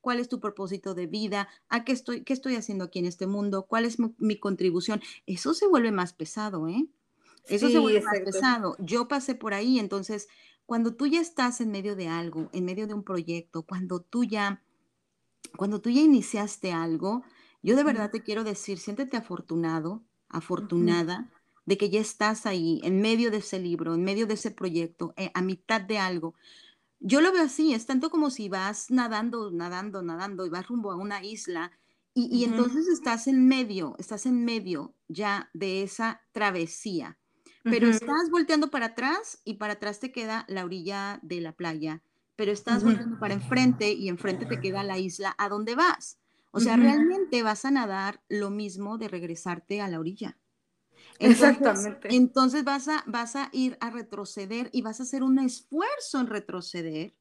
cuál 0.02 0.20
es 0.20 0.28
tu 0.28 0.40
propósito 0.40 0.94
de 0.94 1.08
vida, 1.08 1.48
a 1.70 1.86
qué 1.86 1.94
estoy, 1.94 2.24
qué 2.24 2.34
estoy 2.34 2.56
haciendo 2.56 2.86
aquí 2.86 3.00
en 3.00 3.06
este 3.06 3.26
mundo, 3.26 3.66
cuál 3.68 3.86
es 3.86 3.98
mi, 4.18 4.38
contribución, 4.38 5.02
eso 5.26 5.54
se 5.54 5.68
vuelve 5.68 5.92
más 5.92 6.14
pesado, 6.14 6.68
¿eh? 6.68 6.88
Eso 7.48 7.70
se 7.70 7.80
vuelve 7.80 8.02
más 8.02 8.20
pesado. 8.20 8.76
Yo 8.80 9.08
pasé 9.08 9.34
por 9.34 9.54
ahí, 9.54 9.80
entonces, 9.80 10.28
cuando 10.68 10.94
tú 10.96 11.08
ya 11.08 11.20
estás 11.20 11.60
en 11.60 11.72
medio 11.72 11.96
de 11.96 12.08
algo, 12.08 12.50
en 12.54 12.66
medio 12.66 12.86
de 12.86 12.94
un 12.94 13.04
proyecto, 13.04 13.64
cuando 13.64 14.00
tú 14.00 14.24
ya, 14.24 14.64
cuando 15.58 15.82
tú 15.82 15.90
ya 15.90 16.02
iniciaste 16.02 16.72
algo, 16.72 17.24
yo 17.62 17.76
de 17.76 17.84
verdad 17.84 18.12
te 18.12 18.24
quiero 18.24 18.44
decir, 18.44 18.80
siéntete 18.80 19.18
afortunado, 19.18 20.04
afortunada 20.30 21.30
de 21.66 21.78
que 21.78 21.90
ya 21.90 22.00
estás 22.00 22.46
ahí, 22.46 22.82
en 22.84 23.02
medio 23.02 23.32
de 23.32 23.38
ese 23.38 23.60
libro, 23.60 23.94
en 23.94 24.04
medio 24.04 24.26
de 24.26 24.34
ese 24.34 24.52
proyecto, 24.52 25.14
eh, 25.16 25.32
a 25.34 25.42
mitad 25.42 25.82
de 25.82 26.00
algo. 26.00 26.34
Yo 27.00 27.22
lo 27.22 27.32
veo 27.32 27.44
así, 27.44 27.74
es 27.74 27.86
tanto 27.86 28.10
como 28.10 28.30
si 28.30 28.50
vas 28.50 28.90
nadando, 28.90 29.52
nadando, 29.52 30.02
nadando 30.02 30.46
y 30.46 30.50
vas 30.50 30.68
rumbo 30.68 30.92
a 30.92 30.96
una 30.96 31.24
isla 31.24 31.72
y, 32.14 32.44
entonces 32.44 32.90
estás 32.90 33.28
en 33.28 33.48
medio, 33.48 33.96
estás 33.98 34.26
en 34.26 34.44
medio 34.44 34.94
ya 35.08 35.50
de 35.54 35.82
esa 35.82 36.22
travesía, 36.34 37.18
pero 37.64 37.88
estás 37.88 38.30
volteando 38.30 38.70
para 38.70 38.88
atrás 38.88 39.40
y 39.46 39.54
para 39.54 39.74
atrás 39.74 40.02
te 40.02 40.12
queda 40.12 40.44
la 40.50 40.66
orilla 40.66 41.20
de 41.24 41.40
la 41.40 41.54
playa, 41.54 42.04
pero 42.36 42.52
estás 42.52 42.84
volteando 42.84 43.18
para 43.18 43.34
enfrente 43.34 43.94
y 43.94 44.10
enfrente 44.10 44.46
te 44.46 44.60
queda 44.60 44.84
la 44.84 44.98
isla 44.98 45.34
a 45.38 45.48
donde 45.48 45.76
vas. 45.76 46.21
O 46.52 46.60
sea, 46.60 46.76
realmente 46.76 47.44
vas 47.44 47.66
a 47.66 47.72
nadar 47.72 48.22
lo 48.28 48.50
mismo 48.50 48.98
de 48.98 49.08
regresarte 49.08 49.82
a 49.82 49.88
la 49.88 50.00
orilla. 50.00 50.38
Exactamente. 51.20 52.14
Entonces 52.14 52.64
vas 52.64 52.88
a, 52.88 53.04
vas 53.08 53.36
a 53.36 53.50
ir 53.54 53.78
a 53.80 53.90
retroceder 53.90 54.70
y 54.74 54.82
vas 54.82 55.00
a 55.00 55.04
hacer 55.04 55.24
un 55.24 55.40
esfuerzo 55.40 56.20
en 56.20 56.28
retroceder. 56.28 57.16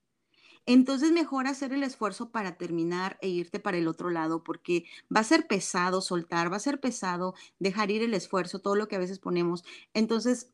Entonces 0.67 1.13
mejor 1.13 1.47
hacer 1.47 1.73
el 1.73 1.83
esfuerzo 1.83 2.31
para 2.31 2.57
terminar 2.57 3.19
e 3.23 3.29
irte 3.29 3.61
para 3.61 3.79
el 3.79 3.89
otro 3.89 4.11
lado 4.11 4.45
porque 4.45 4.85
va 5.15 5.21
a 5.21 5.25
ser 5.25 5.47
pesado 5.47 6.01
soltar, 6.01 6.53
va 6.53 6.57
a 6.57 6.61
ser 6.61 6.81
pesado 6.81 7.35
dejar 7.59 7.91
ir 7.91 8.03
el 8.03 8.15
esfuerzo, 8.15 8.59
todo 8.61 8.77
lo 8.77 8.89
que 8.89 8.97
a 8.97 9.01
veces 9.01 9.19
ponemos. 9.19 9.65
Entonces, 9.95 10.53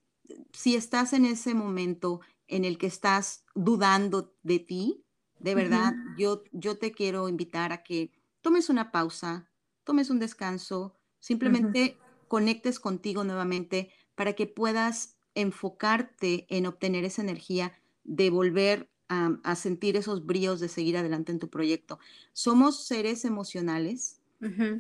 si 0.53 0.77
estás 0.77 1.13
en 1.13 1.25
ese 1.25 1.55
momento 1.55 2.21
en 2.49 2.65
el 2.65 2.79
que 2.79 2.87
estás 2.87 3.45
dudando 3.55 4.35
de 4.43 4.59
ti, 4.61 5.03
de 5.39 5.55
verdad, 5.55 5.93
yo, 6.17 6.43
yo 6.53 6.79
te 6.79 6.93
quiero 6.93 7.29
invitar 7.29 7.73
a 7.73 7.83
que 7.83 8.11
tomes 8.47 8.71
una 8.71 8.93
pausa, 8.93 9.51
tomes 9.83 10.09
un 10.09 10.21
descanso, 10.21 10.95
simplemente 11.19 11.99
conectes 12.29 12.79
contigo 12.79 13.25
nuevamente 13.25 13.91
para 14.15 14.35
que 14.35 14.47
puedas 14.47 15.17
enfocarte 15.35 16.47
en 16.49 16.67
obtener 16.67 17.05
esa 17.05 17.23
energía 17.23 17.73
de 18.05 18.31
volver 18.31 18.89
a, 19.09 19.57
sentir 19.57 19.97
esos 19.97 20.27
bríos 20.27 20.61
de 20.61 20.69
seguir 20.69 20.97
adelante 20.97 21.33
en 21.33 21.41
tu 21.41 21.51
proyecto. 21.51 21.99
Somos 22.35 22.87
seres 22.87 23.25
emocionales 23.25 24.21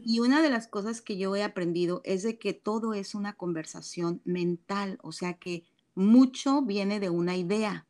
y 0.04 0.20
una 0.20 0.42
de 0.42 0.50
las 0.50 0.68
cosas 0.68 1.02
que 1.02 1.18
yo 1.18 1.34
he 1.34 1.42
aprendido 1.42 2.02
es 2.04 2.22
de 2.22 2.38
que 2.38 2.52
todo 2.52 2.94
es 2.94 3.16
una 3.16 3.32
conversación 3.32 4.22
mental, 4.24 5.00
o 5.02 5.10
sea 5.10 5.38
que 5.38 5.64
mucho 5.96 6.62
viene 6.62 7.00
de 7.00 7.10
una 7.10 7.36
idea. 7.36 7.85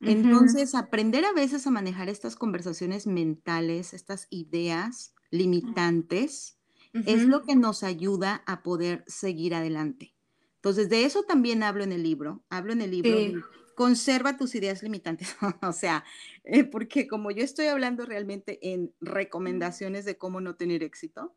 Entonces, 0.00 0.74
aprender 0.74 1.24
a 1.24 1.32
veces 1.32 1.66
a 1.66 1.70
manejar 1.70 2.08
estas 2.08 2.34
conversaciones 2.34 3.06
mentales, 3.06 3.92
estas 3.92 4.26
ideas 4.30 5.14
limitantes, 5.30 6.56
es 6.92 7.24
lo 7.24 7.44
que 7.44 7.54
nos 7.54 7.84
ayuda 7.84 8.42
a 8.46 8.62
poder 8.62 9.04
seguir 9.06 9.54
adelante. 9.54 10.14
Entonces, 10.56 10.88
de 10.88 11.04
eso 11.04 11.22
también 11.22 11.62
hablo 11.62 11.84
en 11.84 11.92
el 11.92 12.02
libro. 12.02 12.44
Hablo 12.50 12.72
en 12.72 12.82
el 12.82 12.90
libro. 12.90 13.42
conserva 13.74 14.36
tus 14.36 14.54
ideas 14.54 14.82
limitantes. 14.82 15.36
o 15.62 15.72
sea, 15.72 16.04
eh, 16.44 16.64
porque 16.64 17.06
como 17.06 17.30
yo 17.30 17.42
estoy 17.42 17.66
hablando 17.66 18.04
realmente 18.04 18.58
en 18.72 18.92
recomendaciones 19.00 20.04
de 20.04 20.18
cómo 20.18 20.40
no 20.40 20.56
tener 20.56 20.82
éxito, 20.82 21.34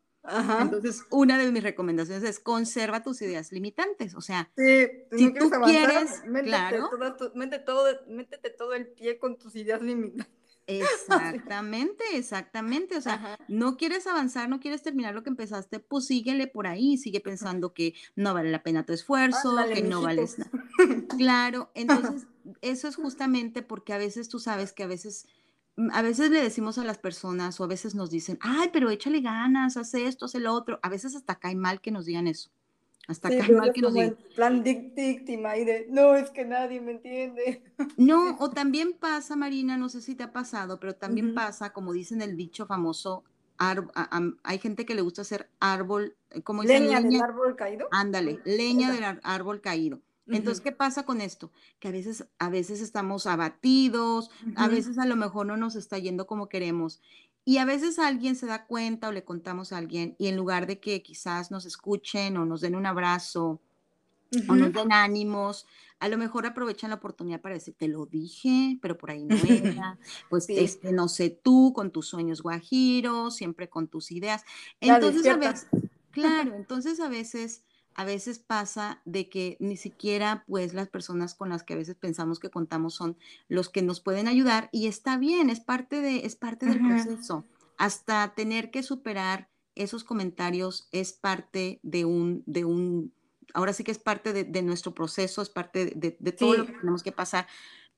entonces, 0.60 1.04
una 1.10 1.38
de 1.38 1.50
mis 1.52 1.62
recomendaciones 1.62 2.24
es 2.24 2.40
conserva 2.40 3.02
tus 3.02 3.20
ideas 3.22 3.52
limitantes. 3.52 4.14
O 4.14 4.20
sea, 4.20 4.50
si 4.56 5.34
tú 5.34 5.50
quieres, 5.64 6.24
métete, 6.26 6.46
claro. 6.46 6.90
Todo 6.90 7.16
todo, 7.64 8.00
métete 8.08 8.50
todo 8.50 8.74
el 8.74 8.88
pie 8.88 9.18
con 9.18 9.36
tus 9.36 9.54
ideas 9.56 9.82
limitantes. 9.82 10.32
Exactamente, 10.66 12.04
exactamente. 12.14 12.96
O 12.96 13.00
sea, 13.00 13.38
no 13.48 13.76
quieres 13.76 14.06
avanzar, 14.06 14.48
no 14.48 14.60
quieres 14.60 14.82
terminar 14.82 15.14
lo 15.14 15.22
que 15.22 15.30
empezaste, 15.30 15.78
pues 15.78 16.06
síguele 16.06 16.46
por 16.46 16.66
ahí, 16.66 16.96
sigue 16.96 17.20
pensando 17.20 17.74
que 17.74 17.94
no 18.16 18.32
vale 18.32 18.50
la 18.50 18.62
pena 18.62 18.86
tu 18.86 18.92
esfuerzo, 18.92 19.56
que 19.72 19.82
no 19.82 20.02
vales 20.02 20.38
nada. 20.38 20.50
Claro, 21.18 21.70
entonces 21.74 22.26
eso 22.62 22.88
es 22.88 22.96
justamente 22.96 23.62
porque 23.62 23.92
a 23.92 23.98
veces 23.98 24.28
tú 24.28 24.38
sabes 24.38 24.72
que 24.72 24.82
a 24.82 24.86
veces 24.86 25.26
a 25.92 26.02
veces 26.02 26.30
le 26.30 26.40
decimos 26.40 26.78
a 26.78 26.84
las 26.84 26.98
personas 26.98 27.60
o 27.60 27.64
a 27.64 27.68
veces 27.68 27.94
nos 27.94 28.10
dicen, 28.10 28.38
ay, 28.40 28.70
pero 28.72 28.90
échale 28.90 29.20
ganas, 29.20 29.76
haz 29.76 29.94
esto, 29.94 30.26
haz 30.26 30.34
el 30.34 30.46
otro. 30.46 30.78
A 30.82 30.88
veces 30.88 31.16
hasta 31.16 31.36
cae 31.36 31.56
mal 31.56 31.80
que 31.80 31.90
nos 31.90 32.06
digan 32.06 32.26
eso. 32.26 32.50
Hasta 33.08 33.28
cae 33.28 33.52
mal 33.52 33.72
que 33.72 33.82
nos 33.82 33.94
digan. 33.94 34.16
plan 34.34 34.62
víctima 34.62 35.56
y 35.56 35.64
de, 35.64 35.86
no, 35.90 36.14
es 36.14 36.30
que 36.30 36.44
nadie 36.44 36.80
me 36.80 36.92
entiende. 36.92 37.62
No, 37.96 38.36
o 38.38 38.50
también 38.50 38.92
pasa, 38.92 39.36
Marina, 39.36 39.76
no 39.76 39.88
sé 39.88 40.00
si 40.00 40.14
te 40.14 40.22
ha 40.22 40.32
pasado, 40.32 40.78
pero 40.78 40.94
también 40.94 41.34
pasa, 41.34 41.72
como 41.72 41.92
dicen 41.92 42.22
el 42.22 42.36
dicho 42.36 42.66
famoso, 42.66 43.24
hay 43.58 44.58
gente 44.58 44.86
que 44.86 44.94
le 44.94 45.02
gusta 45.02 45.22
hacer 45.22 45.50
árbol, 45.60 46.16
eh, 46.30 46.42
como 46.42 46.62
leña, 46.62 47.00
del 47.00 47.20
árbol 47.20 47.56
caído. 47.56 47.88
Ándale, 47.90 48.40
leña 48.44 48.92
del 48.92 49.20
árbol 49.22 49.60
caído. 49.60 50.00
Entonces, 50.26 50.62
¿qué 50.62 50.72
pasa 50.72 51.04
con 51.04 51.20
esto? 51.20 51.52
Que 51.78 51.88
a 51.88 51.90
veces, 51.90 52.26
a 52.38 52.48
veces 52.48 52.80
estamos 52.80 53.26
abatidos, 53.26 54.30
a 54.56 54.68
veces 54.68 54.98
a 54.98 55.04
lo 55.04 55.16
mejor 55.16 55.46
no 55.46 55.56
nos 55.56 55.76
está 55.76 55.98
yendo 55.98 56.26
como 56.26 56.48
queremos. 56.48 57.00
Y 57.44 57.58
a 57.58 57.66
veces 57.66 57.98
alguien 57.98 58.36
se 58.36 58.46
da 58.46 58.66
cuenta 58.66 59.08
o 59.08 59.12
le 59.12 59.24
contamos 59.24 59.72
a 59.72 59.78
alguien 59.78 60.16
y 60.18 60.28
en 60.28 60.36
lugar 60.36 60.66
de 60.66 60.80
que 60.80 61.02
quizás 61.02 61.50
nos 61.50 61.66
escuchen 61.66 62.38
o 62.38 62.46
nos 62.46 62.62
den 62.62 62.74
un 62.74 62.86
abrazo 62.86 63.60
o 64.48 64.54
nos 64.54 64.72
den 64.72 64.92
ánimos, 64.92 65.66
a 66.00 66.08
lo 66.08 66.16
mejor 66.16 66.46
aprovechan 66.46 66.90
la 66.90 66.96
oportunidad 66.96 67.40
para 67.40 67.54
decir, 67.54 67.74
te 67.78 67.86
lo 67.88 68.06
dije, 68.06 68.78
pero 68.82 68.96
por 68.96 69.10
ahí 69.10 69.24
no 69.24 69.36
era, 69.48 69.98
pues 70.30 70.46
este, 70.48 70.92
no 70.92 71.08
sé 71.08 71.30
tú, 71.30 71.72
con 71.74 71.90
tus 71.90 72.08
sueños 72.08 72.42
guajiros, 72.42 73.36
siempre 73.36 73.68
con 73.68 73.88
tus 73.88 74.10
ideas. 74.10 74.42
Entonces, 74.80 75.26
a 75.26 75.36
veces, 75.36 75.66
claro, 76.10 76.54
entonces 76.54 76.98
a 77.00 77.08
veces 77.08 77.62
a 77.94 78.04
veces 78.04 78.38
pasa 78.38 79.00
de 79.04 79.28
que 79.28 79.56
ni 79.60 79.76
siquiera 79.76 80.44
pues 80.46 80.74
las 80.74 80.88
personas 80.88 81.34
con 81.34 81.48
las 81.48 81.62
que 81.62 81.74
a 81.74 81.76
veces 81.76 81.94
pensamos 81.94 82.40
que 82.40 82.50
contamos 82.50 82.94
son 82.94 83.16
los 83.48 83.68
que 83.68 83.82
nos 83.82 84.00
pueden 84.00 84.28
ayudar 84.28 84.68
y 84.72 84.86
está 84.86 85.16
bien, 85.16 85.50
es 85.50 85.60
parte 85.60 86.00
de 86.00 86.26
es 86.26 86.36
parte 86.36 86.66
del 86.66 86.80
proceso. 86.80 87.44
Hasta 87.76 88.34
tener 88.34 88.70
que 88.70 88.82
superar 88.82 89.48
esos 89.74 90.04
comentarios 90.04 90.88
es 90.92 91.12
parte 91.12 91.80
de 91.82 92.04
un 92.04 92.42
de 92.46 92.64
un 92.64 93.12
ahora 93.52 93.72
sí 93.72 93.84
que 93.84 93.92
es 93.92 93.98
parte 93.98 94.32
de, 94.32 94.62
nuestro 94.62 94.94
proceso, 94.94 95.40
es 95.40 95.48
parte 95.48 95.86
de, 95.94 96.32
todo 96.32 96.54
lo 96.56 96.66
que 96.66 96.72
tenemos 96.72 97.04
que 97.04 97.12
pasar, 97.12 97.46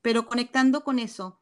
pero 0.03 0.27
conectando 0.27 0.83
con 0.83 0.99
eso, 0.99 1.39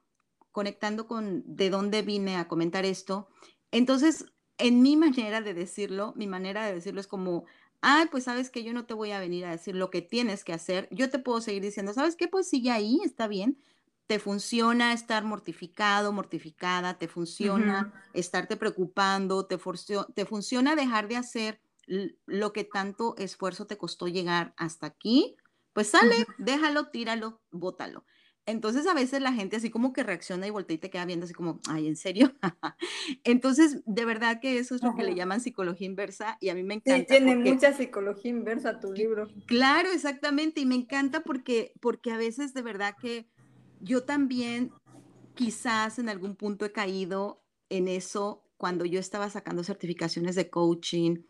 conectando 0.52 1.06
con 1.06 1.44
de 1.46 1.70
dónde 1.70 2.02
vine 2.02 2.38
a 2.38 2.48
comentar 2.48 2.86
esto, 2.86 3.28
entonces 3.72 4.26
en 4.58 4.82
mi 4.82 4.96
manera 4.96 5.42
de 5.42 5.54
decirlo, 5.54 6.14
mi 6.16 6.28
manera 6.28 6.66
de 6.66 6.74
decirlo 6.74 7.02
es 7.02 7.08
como 7.08 7.46
ay, 7.86 8.08
pues 8.12 8.26
sabes 8.26 8.50
que 8.50 8.64
yo 8.64 8.74
no 8.74 8.86
te 8.86 8.94
voy 8.96 9.12
a 9.12 9.20
venir 9.20 9.46
a 9.46 9.52
decir 9.52 9.76
lo 9.76 9.90
que 9.92 10.02
tienes 10.02 10.44
que 10.44 10.54
hacer, 10.54 10.88
yo 10.92 11.10
te 11.10 11.20
puedo 11.20 11.42
seguir 11.42 11.62
diciendo, 11.64 11.94
¿sabes 11.94 12.16
qué? 12.16 12.28
Pues 12.28 12.50
sigue 12.50 12.72
ahí, 12.72 13.00
está 13.06 13.28
bien. 13.28 13.60
Te 14.08 14.20
funciona 14.20 14.94
estar 14.94 15.24
mortificado, 15.24 16.12
mortificada, 16.14 16.98
te 16.98 17.08
funciona 17.08 17.90
estarte 18.14 18.58
preocupando, 18.58 19.48
te, 19.48 19.58
te 20.16 20.26
funciona 20.26 20.76
dejar 20.76 21.08
de 21.08 21.18
hacer 21.18 21.62
lo 21.88 22.54
que 22.54 22.64
tanto 22.64 23.16
esfuerzo 23.18 23.68
te 23.68 23.78
costó 23.78 24.08
llegar 24.08 24.54
hasta 24.58 24.88
aquí, 24.88 25.36
pues 25.74 25.90
sale, 25.90 26.16
déjalo, 26.38 26.90
tíralo, 26.90 27.42
bótalo. 27.52 28.06
Entonces 28.46 28.86
a 28.86 28.94
veces 28.94 29.22
la 29.22 29.34
gente 29.34 29.56
así 29.56 29.70
como 29.70 29.92
que 29.92 30.04
reacciona 30.04 30.46
y 30.46 30.52
voltea 30.52 30.76
y 30.76 30.78
te 30.78 30.90
queda 30.90 31.06
viendo 31.06 31.26
así 31.26 31.34
como, 31.34 31.60
ay, 31.68 31.88
¿en 31.88 31.96
serio? 31.96 32.32
Entonces, 33.24 33.82
de 33.86 34.06
verdad 34.06 34.40
que 34.40 34.60
eso 34.60 34.76
es 34.76 34.84
lo 34.84 34.96
que 34.96 35.04
le 35.04 35.16
llaman 35.16 35.42
psicología 35.42 35.88
inversa 35.88 36.38
y 36.40 36.50
a 36.50 36.56
mí 36.56 36.64
me 36.64 36.76
encanta. 36.76 37.16
Sí, 37.16 37.24
tiene 37.24 37.36
mucha 37.36 37.74
psicología 37.74 38.32
inversa 38.32 38.80
tu 38.80 38.94
libro. 38.94 39.28
Claro, 39.48 39.92
exactamente, 39.92 40.62
y 40.62 40.66
me 40.66 40.76
encanta 40.76 41.22
porque, 41.22 41.74
porque 41.80 42.12
a 42.12 42.18
veces 42.18 42.54
de 42.54 42.62
verdad 42.62 42.96
que 43.02 43.28
yo 43.82 44.04
también 44.04 44.72
quizás 45.36 46.00
en 46.00 46.10
algún 46.10 46.36
punto 46.36 46.66
he 46.66 46.72
caído 46.72 47.44
en 47.70 47.88
eso 47.88 48.44
cuando 48.58 48.86
yo 48.86 49.00
estaba 49.00 49.30
sacando 49.30 49.64
certificaciones 49.64 50.36
de 50.36 50.50
coaching 50.50 51.24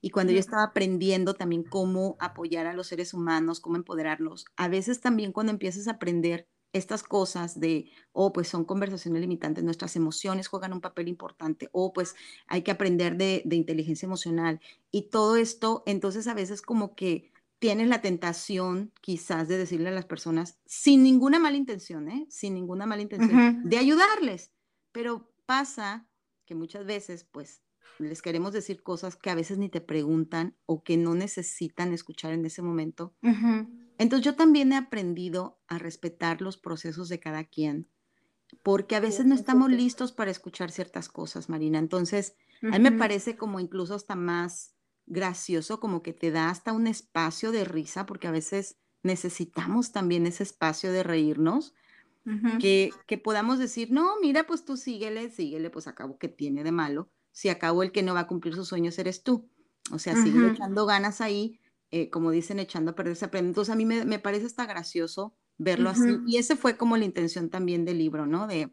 y 0.00 0.10
cuando 0.10 0.32
yo 0.32 0.40
estaba 0.40 0.64
aprendiendo 0.64 1.34
también 1.34 1.62
cómo 1.62 2.16
apoyar 2.18 2.66
a 2.66 2.74
los 2.74 2.88
seres 2.88 3.14
humanos, 3.14 3.60
cómo 3.60 3.76
empoderarlos. 3.76 4.46
A 4.56 4.68
veces 4.68 5.00
también 5.00 5.32
cuando 5.32 5.52
empiezas 5.52 5.86
a 5.86 5.92
aprender 5.92 6.48
estas 6.72 7.02
cosas 7.02 7.60
de, 7.60 7.90
oh, 8.12 8.32
pues 8.32 8.48
son 8.48 8.64
conversaciones 8.64 9.20
limitantes, 9.20 9.62
nuestras 9.62 9.94
emociones 9.96 10.48
juegan 10.48 10.72
un 10.72 10.80
papel 10.80 11.08
importante, 11.08 11.68
o 11.72 11.92
pues 11.92 12.14
hay 12.46 12.62
que 12.62 12.70
aprender 12.70 13.16
de, 13.16 13.42
inteligencia 13.50 14.06
emocional 14.06 14.60
y 14.90 15.10
todo 15.10 15.36
esto, 15.36 15.82
entonces 15.86 16.26
a 16.26 16.34
veces 16.34 16.62
como 16.62 16.94
que 16.94 17.30
tienes 17.58 17.88
la 17.88 18.00
tentación 18.00 18.92
quizás 19.00 19.46
de 19.48 19.58
decirle 19.58 19.90
a 19.90 19.92
las 19.92 20.06
personas, 20.06 20.58
sin 20.66 21.02
ninguna 21.02 21.38
mala 21.38 21.56
intención, 21.56 22.08
¿eh? 22.08 22.26
sin 22.28 22.54
ninguna 22.54 22.86
mala 22.86 23.02
intención, 23.02 23.62
de 23.68 23.78
ayudarles, 23.78 24.52
pero 24.90 25.30
pasa 25.46 26.06
que 26.44 26.54
muchas 26.54 26.86
veces 26.86 27.24
pues 27.30 27.62
les 27.98 28.22
queremos 28.22 28.52
decir 28.52 28.82
cosas 28.82 29.16
que 29.16 29.30
a 29.30 29.34
veces 29.34 29.58
ni 29.58 29.68
te 29.68 29.80
preguntan 29.80 30.56
o 30.66 30.82
que 30.82 30.96
no 30.96 31.14
necesitan 31.14 31.92
escuchar 31.92 32.32
en 32.32 32.44
ese 32.46 32.62
momento. 32.62 33.14
Entonces 33.98 34.24
yo 34.24 34.34
también 34.34 34.72
he 34.72 34.76
aprendido 34.76 35.60
a 35.68 35.78
respetar 35.78 36.40
los 36.40 36.56
procesos 36.56 37.08
de 37.08 37.20
cada 37.20 37.44
quien, 37.44 37.88
porque 38.62 38.96
a 38.96 39.00
veces 39.00 39.26
no 39.26 39.34
estamos 39.34 39.70
listos 39.70 40.12
para 40.12 40.30
escuchar 40.30 40.70
ciertas 40.70 41.08
cosas, 41.08 41.48
Marina. 41.48 41.78
Entonces, 41.78 42.36
a 42.62 42.78
mí 42.78 42.80
me 42.80 42.92
parece 42.92 43.36
como 43.36 43.60
incluso 43.60 43.94
hasta 43.94 44.14
más 44.14 44.76
gracioso, 45.06 45.80
como 45.80 46.02
que 46.02 46.12
te 46.12 46.30
da 46.30 46.50
hasta 46.50 46.72
un 46.72 46.86
espacio 46.86 47.52
de 47.52 47.64
risa, 47.64 48.06
porque 48.06 48.28
a 48.28 48.32
veces 48.32 48.78
necesitamos 49.02 49.92
también 49.92 50.26
ese 50.26 50.42
espacio 50.42 50.92
de 50.92 51.02
reírnos, 51.02 51.74
que, 52.60 52.90
que 53.08 53.18
podamos 53.18 53.58
decir, 53.58 53.90
no, 53.90 54.20
mira, 54.20 54.46
pues 54.46 54.64
tú 54.64 54.76
síguele, 54.76 55.28
síguele, 55.28 55.70
pues 55.70 55.88
acabo 55.88 56.18
que 56.18 56.28
tiene 56.28 56.62
de 56.62 56.70
malo, 56.70 57.10
si 57.32 57.48
acabo 57.48 57.82
el 57.82 57.90
que 57.90 58.04
no 58.04 58.14
va 58.14 58.20
a 58.20 58.26
cumplir 58.28 58.54
sus 58.54 58.68
sueños 58.68 58.96
eres 58.98 59.24
tú. 59.24 59.50
O 59.90 59.98
sea, 59.98 60.14
sigue 60.14 60.46
echando 60.52 60.86
ganas 60.86 61.20
ahí, 61.20 61.58
eh, 61.94 62.08
como 62.08 62.30
dicen, 62.30 62.58
echando 62.58 62.92
a 62.92 62.94
perder 62.94 63.16
se 63.16 63.26
aprende. 63.26 63.48
Entonces 63.48 63.70
a 63.70 63.76
mí 63.76 63.84
me, 63.84 64.18
parece 64.18 64.46
hasta 64.46 64.64
gracioso 64.64 65.36
verlo 65.58 65.90
así. 65.90 66.18
Y 66.26 66.38
ese 66.38 66.56
fue 66.56 66.78
como 66.78 66.96
la 66.96 67.04
intención 67.04 67.50
también 67.50 67.84
del 67.84 67.98
libro, 67.98 68.26
¿no? 68.26 68.46
De, 68.46 68.72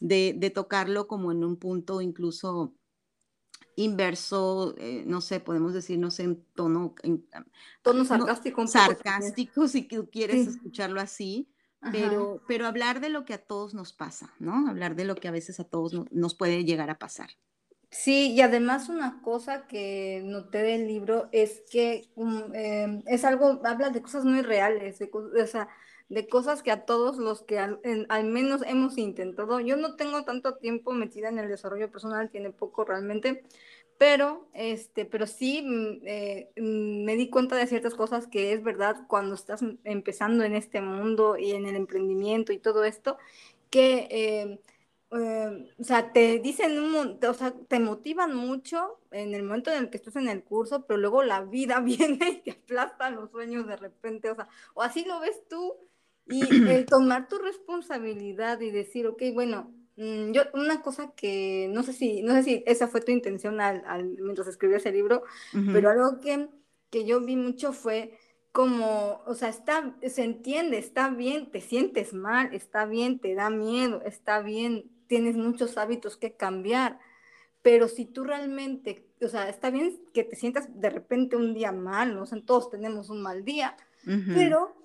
de, 0.00 0.50
tocarlo 0.50 1.06
como 1.06 1.30
en 1.30 1.44
un 1.44 1.58
punto 1.58 2.00
incluso 2.00 2.74
inverso, 3.76 4.74
eh, 4.78 5.04
no 5.06 5.20
sé, 5.20 5.40
podemos 5.40 5.74
decir, 5.74 5.98
no 5.98 6.10
sé, 6.10 6.22
en 6.22 6.42
tono... 6.54 6.94
En, 7.02 7.28
tono 7.82 8.04
sarcástico. 8.06 8.66
sarcástico, 8.66 9.68
si 9.68 9.86
quieres 9.86 10.48
escucharlo 10.48 11.02
así. 11.02 11.50
Pero, 11.92 12.40
pero 12.48 12.66
hablar 12.66 13.02
de 13.02 13.10
lo 13.10 13.26
que 13.26 13.34
a 13.34 13.44
todos 13.44 13.74
nos 13.74 13.92
pasa, 13.92 14.32
¿no? 14.38 14.70
Hablar 14.70 14.96
de 14.96 15.04
lo 15.04 15.16
que 15.16 15.28
a 15.28 15.32
veces 15.32 15.60
a 15.60 15.64
todos 15.64 15.92
nos 16.10 16.34
puede 16.34 16.64
llegar 16.64 16.88
a 16.88 16.98
pasar. 16.98 17.28
Sí, 17.94 18.32
y 18.32 18.40
además 18.40 18.88
una 18.88 19.22
cosa 19.22 19.68
que 19.68 20.20
noté 20.24 20.64
del 20.64 20.88
libro 20.88 21.28
es 21.30 21.62
que 21.70 22.08
um, 22.16 22.52
em, 22.52 23.02
es 23.06 23.24
algo, 23.24 23.60
habla 23.64 23.90
de 23.90 24.02
cosas 24.02 24.24
muy 24.24 24.42
reales, 24.42 24.98
de, 24.98 25.08
de 26.08 26.28
cosas 26.28 26.62
que 26.64 26.72
a 26.72 26.86
todos 26.86 27.18
los 27.18 27.42
que 27.42 27.60
al, 27.60 27.78
menos 28.24 28.62
hemos 28.66 28.98
intentado, 28.98 29.60
yo 29.60 29.76
no 29.76 29.94
tengo 29.94 30.24
tanto 30.24 30.56
tiempo 30.56 30.92
metida 30.92 31.28
en 31.28 31.38
el 31.38 31.48
desarrollo 31.48 31.88
personal, 31.88 32.30
tiene 32.30 32.50
poco 32.50 32.84
realmente, 32.84 33.44
pero, 33.96 34.48
este, 34.54 35.04
pero 35.04 35.28
sí 35.28 35.62
mm, 35.62 36.00
eh, 36.04 36.50
mm, 36.56 37.04
me 37.04 37.14
di 37.14 37.30
cuenta 37.30 37.54
de 37.54 37.68
ciertas 37.68 37.94
cosas 37.94 38.26
que 38.26 38.52
es 38.52 38.64
verdad 38.64 39.06
cuando 39.06 39.36
estás 39.36 39.60
empezando 39.84 40.42
en 40.42 40.56
este 40.56 40.80
mundo 40.80 41.38
y 41.38 41.52
en 41.52 41.66
el 41.66 41.76
emprendimiento 41.76 42.52
y 42.52 42.58
todo 42.58 42.82
esto, 42.84 43.18
que... 43.70 44.08
Eh, 44.10 44.60
Em, 45.14 45.68
o 45.78 45.84
sea, 45.84 46.12
te 46.12 46.40
dicen 46.40 46.78
un 46.80 47.18
o 47.22 47.34
sea, 47.34 47.54
te 47.68 47.78
motivan 47.78 48.34
mucho 48.34 48.98
en 49.12 49.34
el 49.34 49.44
momento 49.44 49.70
en 49.70 49.84
el 49.84 49.90
que 49.90 49.98
estás 49.98 50.16
en 50.16 50.28
el 50.28 50.42
curso, 50.42 50.86
pero 50.86 50.98
luego 50.98 51.22
la 51.22 51.42
vida 51.42 51.80
viene 51.80 52.30
y 52.30 52.40
te 52.42 52.50
aplasta 52.52 53.10
los 53.10 53.30
sueños 53.30 53.66
de 53.66 53.76
repente, 53.76 54.30
o 54.30 54.34
sea, 54.34 54.48
o 54.74 54.82
así 54.82 55.04
lo 55.04 55.20
ves 55.20 55.46
tú, 55.48 55.76
y 56.26 56.42
el 56.70 56.86
tomar 56.86 57.28
tu 57.28 57.38
responsabilidad 57.38 58.60
y 58.60 58.70
decir, 58.70 59.06
ok, 59.06 59.22
bueno, 59.34 59.72
mm, 59.96 60.32
yo, 60.32 60.42
una 60.54 60.82
cosa 60.82 61.12
que 61.14 61.68
no 61.70 61.82
sé 61.82 61.92
si, 61.92 62.22
no 62.22 62.32
sé 62.34 62.42
si 62.42 62.64
esa 62.66 62.88
fue 62.88 63.00
tu 63.00 63.12
intención 63.12 63.60
al, 63.60 64.04
mientras 64.18 64.48
escribías 64.48 64.86
el 64.86 64.94
libro, 64.94 65.22
pero 65.72 65.90
algo 65.90 66.20
que, 66.20 66.48
que 66.90 67.04
yo 67.04 67.20
vi 67.20 67.36
mucho 67.36 67.72
fue 67.72 68.18
como, 68.52 69.22
o 69.26 69.34
sea, 69.34 69.48
está, 69.48 69.96
se 70.08 70.24
entiende, 70.24 70.78
está 70.78 71.10
bien, 71.10 71.50
te 71.50 71.60
sientes 71.60 72.14
mal, 72.14 72.54
está 72.54 72.86
bien, 72.86 73.18
te 73.18 73.34
da 73.34 73.50
miedo, 73.50 74.00
está 74.02 74.40
bien, 74.40 74.93
tienes 75.06 75.36
muchos 75.36 75.76
hábitos 75.78 76.16
que 76.16 76.36
cambiar, 76.36 76.98
pero 77.62 77.88
si 77.88 78.04
tú 78.04 78.24
realmente, 78.24 79.06
o 79.22 79.28
sea, 79.28 79.48
está 79.48 79.70
bien 79.70 80.00
que 80.12 80.24
te 80.24 80.36
sientas 80.36 80.68
de 80.80 80.90
repente 80.90 81.36
un 81.36 81.54
día 81.54 81.72
mal, 81.72 82.18
o 82.18 82.26
sea, 82.26 82.40
todos 82.44 82.70
tenemos 82.70 83.10
un 83.10 83.22
mal 83.22 83.44
día, 83.44 83.76
pero 84.34 84.76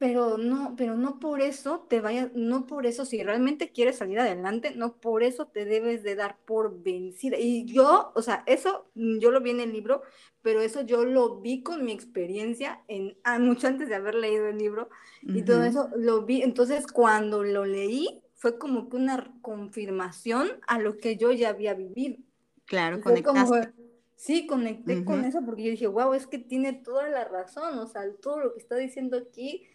pero 0.00 0.38
no, 0.38 0.76
pero 0.78 0.96
no 0.96 1.20
por 1.20 1.42
eso 1.42 1.80
te 1.80 2.00
vayas, 2.00 2.30
no 2.34 2.66
por 2.66 2.86
eso, 2.86 3.04
si 3.04 3.22
realmente 3.22 3.70
quieres 3.70 3.98
salir 3.98 4.18
adelante, 4.18 4.72
no 4.74 4.96
por 4.96 5.22
eso 5.22 5.48
te 5.48 5.66
debes 5.66 6.02
de 6.02 6.14
dar 6.14 6.38
por 6.46 6.82
vencida. 6.82 7.36
Y 7.38 7.66
yo, 7.66 8.10
o 8.14 8.22
sea, 8.22 8.42
eso 8.46 8.86
yo 8.94 9.30
lo 9.30 9.42
vi 9.42 9.50
en 9.50 9.60
el 9.60 9.74
libro, 9.74 10.00
pero 10.40 10.62
eso 10.62 10.80
yo 10.80 11.04
lo 11.04 11.42
vi 11.42 11.62
con 11.62 11.84
mi 11.84 11.92
experiencia 11.92 12.80
en, 12.88 13.18
ah, 13.24 13.38
mucho 13.38 13.66
antes 13.66 13.90
de 13.90 13.94
haber 13.94 14.14
leído 14.14 14.46
el 14.48 14.56
libro, 14.56 14.88
y 15.20 15.42
todo 15.42 15.64
eso 15.64 15.90
lo 15.94 16.24
vi. 16.24 16.40
Entonces, 16.40 16.86
cuando 16.86 17.44
lo 17.44 17.66
leí, 17.66 18.22
fue 18.40 18.58
como 18.58 18.88
que 18.88 18.96
una 18.96 19.30
confirmación 19.42 20.48
a 20.66 20.78
lo 20.78 20.96
que 20.96 21.18
yo 21.18 21.30
ya 21.30 21.50
había 21.50 21.74
vivido. 21.74 22.16
Claro, 22.64 23.02
conectaste. 23.02 23.74
sí, 24.16 24.46
conecté 24.46 25.04
con 25.04 25.26
eso 25.26 25.44
porque 25.44 25.64
yo 25.64 25.70
dije, 25.72 25.86
wow, 25.86 26.14
es 26.14 26.26
que 26.26 26.38
tiene 26.38 26.72
toda 26.72 27.10
la 27.10 27.24
razón, 27.24 27.78
o 27.78 27.86
sea, 27.86 28.02
todo 28.22 28.40
lo 28.40 28.54
que 28.54 28.60
está 28.60 28.76
diciendo 28.76 29.18
aquí 29.18 29.66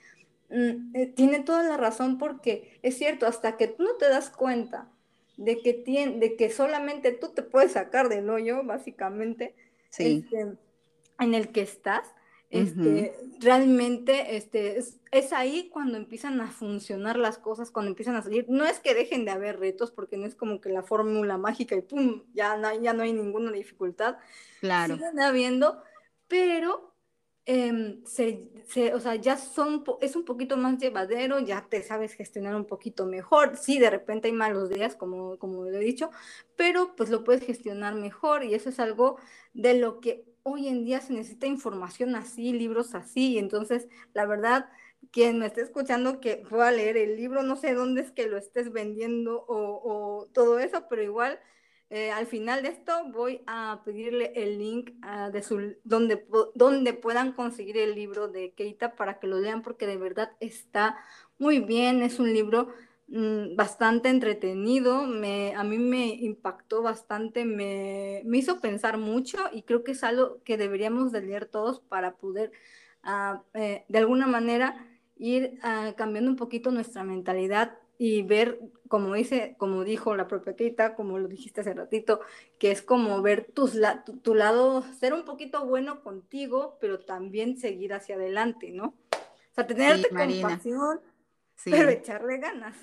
mm, 0.49 0.95
eh, 0.95 1.06
tiene 1.15 1.41
toda 1.41 1.62
la 1.62 1.78
razón 1.78 2.17
porque 2.17 2.80
es 2.82 2.97
cierto, 2.97 3.28
hasta 3.28 3.56
que 3.56 3.67
tú 3.67 3.84
no 3.84 3.97
te 3.97 4.10
das 4.10 4.32
cuenta 4.32 4.89
de 5.38 5.62
que, 5.62 5.73
tiene, 5.75 6.17
de 6.17 6.36
que 6.36 6.49
solamente 6.49 7.12
tú 7.12 7.30
te 7.36 7.43
puedes 7.43 7.73
sacar 7.73 8.10
del 8.10 8.28
hoyo, 8.32 8.63
básicamente, 8.63 9.54
este, 9.95 10.58
en 11.19 11.34
el 11.36 11.51
que 11.51 11.62
estás. 11.62 12.15
Este, 12.49 13.13
Realmente 13.39 14.38
este, 14.38 14.77
es, 14.77 15.34
ahí 15.34 15.69
cuando 15.69 15.97
empiezan 15.97 16.39
a 16.39 16.51
funcionar 16.51 17.17
las 17.17 17.38
cosas, 17.38 17.71
cuando 17.71 17.89
empiezan 17.89 18.15
a 18.15 18.21
salir. 18.21 18.45
No 18.47 18.65
es 18.65 18.79
que 18.79 18.93
dejen 18.93 19.25
de 19.25 19.31
haber 19.31 19.60
retos, 19.60 19.91
porque 19.91 20.17
no 20.17 20.25
es 20.25 20.36
como 20.36 20.62
que 20.62 20.69
la 20.69 20.84
fórmula 20.84 21.38
mágica 21.38 21.75
y 21.75 21.81
pum, 21.81 22.23
ya 22.34 22.58
no, 22.58 22.73
ya 22.81 22.93
no 22.93 23.03
hay 23.03 23.13
ninguna 23.13 23.51
dificultad. 23.51 24.17
Claro. 24.62 24.95
Siguen 24.95 25.19
habiendo, 25.19 25.81
pero 26.27 26.95
Em, 27.47 28.03
se, 28.05 28.49
o 28.95 28.99
sea, 28.99 29.15
ya 29.15 29.38
son, 29.38 29.84
es 30.01 30.15
un 30.15 30.25
poquito 30.25 30.58
más 30.58 30.79
llevadero, 30.79 31.39
ya 31.39 31.67
te 31.69 31.84
sabes 31.84 32.13
gestionar 32.13 32.55
un 32.55 32.65
poquito 32.65 33.05
mejor. 33.05 33.55
Sí, 33.55 33.77
de 33.77 33.91
repente 33.91 34.27
hay 34.29 34.34
malos 34.34 34.69
días, 34.69 34.95
como, 34.95 35.38
como 35.38 35.63
lo 35.63 35.77
he 35.77 35.84
dicho, 35.84 36.10
pero 36.55 36.95
pues 36.95 37.12
lo 37.12 37.23
puedes 37.23 37.45
gestionar 37.45 37.93
mejor 37.93 38.43
y 38.43 38.55
eso 38.55 38.69
es 38.69 38.79
algo 38.79 39.19
de 39.53 39.75
lo 39.75 39.99
que 39.99 40.25
hoy 40.45 40.67
en 40.67 40.86
día 40.86 41.01
se 41.01 41.12
necesita 41.13 41.47
información 41.47 42.15
así, 42.15 42.53
libros 42.53 42.93
así. 42.93 43.39
Entonces, 43.39 43.88
la 44.13 44.27
verdad, 44.27 44.69
quien 45.12 45.39
me 45.39 45.47
esté 45.47 45.62
escuchando 45.62 46.19
que 46.21 46.38
pueda 46.38 46.71
leer 46.71 46.97
el 46.97 47.17
libro, 47.17 47.41
no 47.41 47.55
sé 47.55 47.73
dónde 47.73 48.01
es 48.01 48.12
que 48.12 48.27
lo 48.27 48.38
estés 48.38 48.71
vendiendo 48.71 49.43
o, 49.47 50.27
todo 50.34 50.60
eso, 50.60 50.86
pero 50.88 51.01
igual 51.01 51.39
eh, 51.89 52.12
al 52.12 52.27
final 52.27 52.62
de 52.62 52.69
esto 52.69 52.93
voy 53.12 53.41
a 53.47 53.81
pedirle 53.86 54.34
el 54.36 54.60
link 54.60 54.91
ah, 55.01 55.31
de 55.31 55.41
su, 55.41 55.75
donde, 55.84 56.27
donde 56.53 56.93
puedan 56.93 57.34
conseguir 57.34 57.77
el 57.77 57.95
libro 57.95 58.27
de 58.27 58.53
Keita 58.53 58.95
para 58.95 59.19
que 59.19 59.27
lo 59.27 59.39
lean 59.39 59.63
porque 59.63 59.88
de 59.88 59.97
verdad 59.97 60.31
está 60.39 60.97
muy 61.39 61.60
bien, 61.60 62.03
es 62.03 62.19
un 62.19 62.34
libro 62.34 62.69
bastante 63.08 64.10
entretenido, 64.10 65.06
me, 65.06 65.54
a 65.56 65.63
mí 65.63 65.78
me 65.78 66.08
impactó 66.08 66.82
bastante, 66.82 67.46
me, 67.46 68.24
me, 68.26 68.38
hizo 68.39 68.60
pensar 68.60 68.98
mucho 68.98 69.38
y 69.54 69.62
creo 69.62 69.84
que 69.84 69.91
es 69.91 70.04
algo 70.04 70.41
que 70.44 70.58
deberíamos 70.58 71.12
de 71.12 71.22
leer 71.22 71.46
todos 71.46 71.80
para 71.82 72.15
poder 72.15 72.52
eh, 73.54 73.86
de 73.88 73.98
alguna 74.00 74.26
manera 74.26 74.88
ir 75.18 75.60
ah, 75.62 75.94
cambiando 75.96 76.32
un 76.32 76.38
poquito 76.38 76.72
nuestra 76.72 77.04
mentalidad 77.04 77.78
y 77.98 78.24
ver, 78.24 78.60
como 78.89 79.13
dice, 79.13 79.56
como 79.58 79.84
dijo 79.84 80.15
la 80.15 80.28
propia 80.28 80.56
Keita, 80.56 80.96
como 80.96 81.18
lo 81.18 81.28
dijiste 81.28 81.62
hace 81.62 81.74
ratito, 81.74 82.20
que 82.60 82.72
es 82.72 82.82
como 82.82 83.22
ver 83.22 83.46
tus 83.54 83.80
tu, 84.22 84.36
lado, 84.36 84.84
ser 85.00 85.13
un 85.13 85.24
poquito 85.24 85.65
bueno 85.65 86.02
contigo, 86.04 86.78
pero 86.82 87.00
también 87.00 87.58
seguir 87.58 87.94
hacia 87.94 88.15
adelante, 88.15 88.72
¿no? 88.72 88.88
O 88.88 89.56
sea, 89.56 89.65
tenerte 89.65 90.10
compasión, 90.10 91.00
pero 91.63 91.89
echarle 91.89 92.38
ganas. 92.38 92.76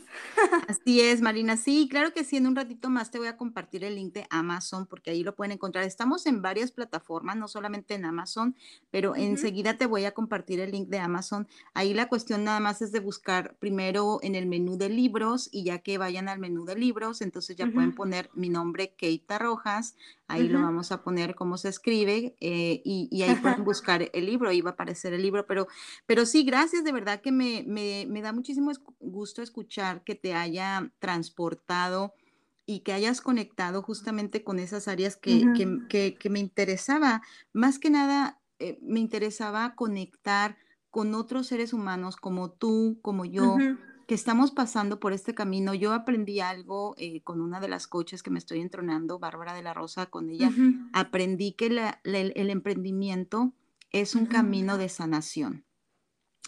Así 0.67 1.01
es, 1.01 1.21
Marina. 1.23 1.57
Sí, 1.57 1.89
claro 1.91 2.13
que 2.13 2.25
sí. 2.25 2.37
En 2.37 2.47
un 2.47 2.57
ratito 2.57 2.91
más 2.91 3.11
te 3.11 3.19
voy 3.19 3.29
a 3.29 3.37
compartir 3.37 3.85
el 3.85 3.97
link 3.97 4.13
de 4.15 4.27
Amazon 4.31 4.87
porque 4.87 5.11
ahí 5.11 5.23
lo 5.23 5.35
pueden 5.35 5.53
encontrar. 5.53 5.85
Estamos 5.85 6.27
en 6.27 6.43
varias 6.43 6.73
plataformas, 6.73 7.37
no 7.37 7.49
solamente 7.49 7.95
en 7.95 8.05
Amazon, 8.05 8.57
pero 8.91 9.15
enseguida 9.15 9.77
te 9.77 9.87
voy 9.87 10.05
a 10.05 10.13
compartir 10.13 10.61
el 10.61 10.73
link 10.73 10.89
de 10.89 10.99
Amazon. 10.99 11.47
Ahí 11.75 11.95
la 11.95 12.09
cuestión 12.09 12.45
nada 12.45 12.61
más 12.61 12.83
es 12.83 12.93
de 12.93 13.01
buscar 13.01 13.57
primero 13.59 14.19
en 14.23 14.35
el 14.35 14.47
menú 14.47 14.77
de 14.77 14.89
libros 14.89 15.49
y 15.53 15.65
ya 15.65 15.79
que 15.79 15.99
vayan 15.99 16.29
al 16.29 16.39
menú 16.39 16.65
de 16.65 16.77
libros, 16.77 17.21
entonces 17.21 17.57
ya 17.57 17.67
pueden 17.67 17.95
poner 17.95 18.31
mi 18.35 18.49
nombre, 18.49 18.95
Keita 18.97 19.39
Rojas. 19.39 19.95
Ahí 20.33 20.49
lo 20.49 20.63
vamos 20.63 20.93
a 20.93 21.03
poner 21.03 21.35
cómo 21.35 21.59
se 21.59 21.69
escribe 21.69 22.37
eh, 22.41 22.81
y, 22.85 23.23
ahí 23.23 23.35
pueden 23.37 23.65
buscar 23.65 24.11
el 24.13 24.27
libro, 24.27 24.49
ahí 24.49 24.61
va 24.63 24.71
a 24.71 24.73
aparecer 24.73 25.13
el 25.13 25.23
libro. 25.23 25.47
Pero, 25.47 25.67
pero 26.07 26.25
sí, 26.25 26.43
gracias, 26.43 26.85
de 26.85 26.93
verdad 26.93 27.21
que 27.21 27.33
me, 27.33 27.65
me, 27.67 28.07
me 28.09 28.23
da 28.23 28.33
muchísimo 28.33 28.73
gusto 28.99 29.43
escuchar 29.43 30.05
que 30.05 30.15
te 30.15 30.35
haya 30.35 30.91
transportado 30.99 32.15
y 32.65 32.81
que 32.81 32.93
hayas 32.93 33.21
conectado 33.21 33.83
justamente 33.83 34.43
con 34.43 34.59
esas 34.59 34.89
áreas 34.89 35.17
que, 35.17 35.45
que, 35.89 36.31
me 36.31 36.39
interesaba. 36.39 37.23
Más 37.53 37.79
que 37.79 37.91
nada, 37.91 38.41
eh, 38.59 38.79
me 38.83 39.01
interesaba 39.01 39.75
conectar 39.75 40.57
con 40.91 41.15
otros 41.15 41.47
seres 41.47 41.73
humanos 41.73 42.17
como 42.17 42.51
tú, 42.51 42.99
como 43.03 43.25
yo, 43.25 43.57
que 44.13 44.17
estamos 44.17 44.51
pasando 44.51 45.01
por 45.01 45.15
este 45.15 45.35
camino. 45.35 45.73
Yo 45.73 45.95
aprendí 45.95 46.41
algo 46.41 46.95
eh, 46.99 47.23
con 47.23 47.41
una 47.41 47.61
de 47.61 47.69
las 47.69 47.87
coaches 47.87 48.23
que 48.23 48.29
me 48.29 48.39
estoy 48.39 48.61
entronando, 48.61 49.19
Bárbara 49.19 49.55
de 49.55 49.63
la 49.63 49.73
Rosa, 49.73 50.05
con 50.05 50.29
ella. 50.29 50.51
Aprendí 50.93 51.53
que 51.53 51.69
el 52.05 52.51
emprendimiento 52.51 53.55
es 53.91 54.15
un 54.15 54.27
camino 54.27 54.77
de 54.77 54.91
sanación. 54.91 55.65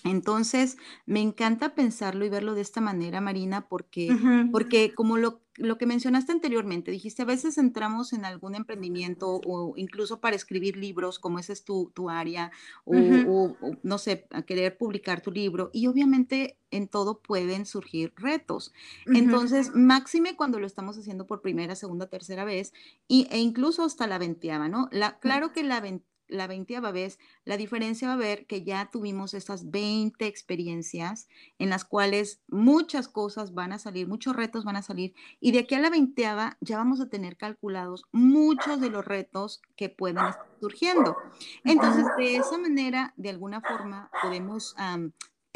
Entonces, 0.05 0.77
me 1.07 1.21
encanta 1.21 1.75
pensarlo 1.75 2.27
y 2.27 2.29
verlo 2.29 2.55
de 2.55 2.61
esta 2.61 2.83
manera, 2.83 3.23
Marina, 3.23 3.67
porque, 3.69 4.15
porque 4.53 4.95
como 4.95 5.17
lo, 5.17 5.41
lo, 5.57 5.79
que 5.79 5.87
mencionaste 5.87 6.31
anteriormente, 6.31 6.91
dijiste, 6.91 7.23
a 7.23 7.25
veces 7.25 7.57
entramos 7.57 8.13
en 8.13 8.27
algún 8.27 8.55
emprendimiento 8.55 9.41
o 9.47 9.73
incluso 9.77 10.21
para 10.21 10.37
escribir 10.37 10.77
libros, 10.77 11.19
como 11.19 11.39
ese 11.39 11.55
es 11.55 11.65
tu, 11.65 11.91
tu 11.95 12.11
área, 12.11 12.53
o, 12.85 13.57
no 13.83 13.97
sé, 13.97 14.27
a 14.31 14.43
querer 14.43 14.77
publicar 14.77 15.23
tu 15.23 15.33
libro, 15.33 15.71
y 15.73 15.87
obviamente 15.87 16.59
en 16.71 16.87
todo 16.87 17.21
pueden 17.23 17.65
surgir 17.65 18.13
retos. 18.17 18.75
Entonces, 19.07 19.75
máxime 19.75 20.37
cuando 20.37 20.61
lo 20.61 20.67
estamos 20.67 20.99
haciendo 20.99 21.27
por 21.27 21.41
primera, 21.41 21.77
segunda, 21.77 22.11
tercera 22.11 22.45
vez, 22.45 22.75
y, 23.09 23.27
e 23.31 23.39
incluso 23.39 23.85
hasta 23.85 24.07
la 24.07 24.19
venteaba, 24.19 24.69
¿no? 24.69 24.91
La, 24.93 25.19
claro 25.19 25.55
que 25.55 25.63
la 25.63 25.81
la 26.29 26.47
20 26.47 26.81
vez, 26.93 27.19
la 27.45 27.57
diferencia 27.57 28.09
va 28.09 28.15
a 28.15 28.17
ver 28.17 28.47
que 28.47 28.65
ya 28.65 28.91
tuvimos 28.91 29.35
estas 29.35 29.71
20 29.71 30.27
experiencias 30.27 31.29
en 31.59 31.71
las 31.71 31.85
cuales 31.85 32.41
muchas 32.49 33.09
cosas 33.09 33.55
van 33.55 33.73
a 33.73 33.79
salir, 33.79 34.09
muchos 34.09 34.35
retos 34.35 34.65
van 34.65 34.77
a 34.77 34.83
salir, 34.83 35.15
y 35.41 35.53
de 35.53 35.61
aquí 35.61 35.75
a 35.75 35.81
la 35.81 35.91
20 35.91 36.23
ya 36.61 36.79
vamos 36.79 37.01
a 37.01 37.09
tener 37.09 37.37
calculados 37.37 38.05
muchos 38.13 38.81
de 38.81 38.91
los 38.91 39.05
retos 39.05 39.61
que 39.77 39.89
pueden 39.89 40.19
estar 40.19 40.47
surgiendo. 40.61 41.17
Entonces, 41.65 42.07
de 42.17 42.37
esa 42.37 42.57
manera, 42.59 43.13
de 43.17 43.31
alguna 43.31 43.61
forma, 43.61 44.11
podemos 44.23 44.75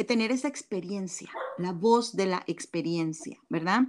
tener 0.06 0.30
esa 0.30 0.48
experiencia, 0.48 1.30
la 1.56 1.72
voz 1.72 2.14
de 2.14 2.26
la 2.26 2.44
experiencia, 2.46 3.38
¿verdad? 3.48 3.82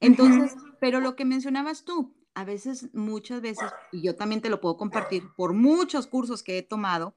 Entonces, 0.00 0.54
pero 0.80 1.00
lo 1.00 1.16
que 1.16 1.24
mencionabas 1.24 1.84
tú, 1.84 2.12
a 2.34 2.44
veces, 2.44 2.88
muchas 2.92 3.40
veces, 3.40 3.70
y 3.92 4.02
yo 4.02 4.16
también 4.16 4.40
te 4.40 4.50
lo 4.50 4.60
puedo 4.60 4.76
compartir 4.76 5.24
por 5.36 5.52
muchos 5.52 6.06
cursos 6.06 6.42
que 6.42 6.58
he 6.58 6.62
tomado, 6.62 7.14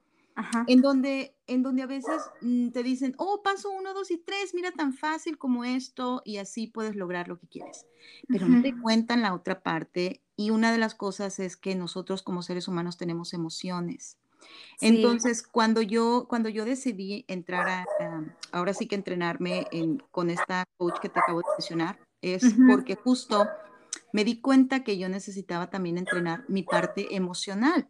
en 0.68 0.80
donde, 0.80 1.34
en 1.48 1.64
donde 1.64 1.82
a 1.82 1.86
veces 1.86 2.22
mm, 2.40 2.68
te 2.68 2.84
dicen, 2.84 3.14
oh, 3.18 3.42
paso 3.42 3.70
uno, 3.70 3.92
dos 3.92 4.12
y 4.12 4.18
tres, 4.18 4.54
mira 4.54 4.70
tan 4.70 4.92
fácil 4.92 5.36
como 5.36 5.64
esto, 5.64 6.22
y 6.24 6.36
así 6.36 6.68
puedes 6.68 6.94
lograr 6.94 7.26
lo 7.26 7.38
que 7.38 7.48
quieres. 7.48 7.86
Pero 8.28 8.46
no 8.46 8.62
te 8.62 8.72
cuentan 8.80 9.22
la 9.22 9.34
otra 9.34 9.60
parte, 9.60 10.22
y 10.36 10.50
una 10.50 10.70
de 10.70 10.78
las 10.78 10.94
cosas 10.94 11.40
es 11.40 11.56
que 11.56 11.74
nosotros 11.74 12.22
como 12.22 12.42
seres 12.42 12.68
humanos 12.68 12.96
tenemos 12.96 13.34
emociones. 13.34 14.18
Entonces, 14.80 15.42
cuando 15.42 15.82
yo, 15.82 16.26
cuando 16.28 16.48
yo 16.48 16.64
decidí 16.64 17.24
entrar 17.26 17.68
a, 17.68 17.86
ahora 18.52 18.72
sí 18.72 18.86
que 18.86 18.94
entrenarme 18.94 19.66
con 20.12 20.30
esta 20.30 20.64
coach 20.76 21.00
que 21.00 21.08
te 21.08 21.18
acabo 21.18 21.40
de 21.40 21.46
mencionar, 21.58 21.98
es 22.22 22.54
porque 22.68 22.94
justo 22.94 23.48
me 24.12 24.24
di 24.24 24.40
cuenta 24.40 24.84
que 24.84 24.98
yo 24.98 25.08
necesitaba 25.08 25.70
también 25.70 25.98
entrenar 25.98 26.44
mi 26.48 26.62
parte 26.62 27.14
emocional. 27.16 27.88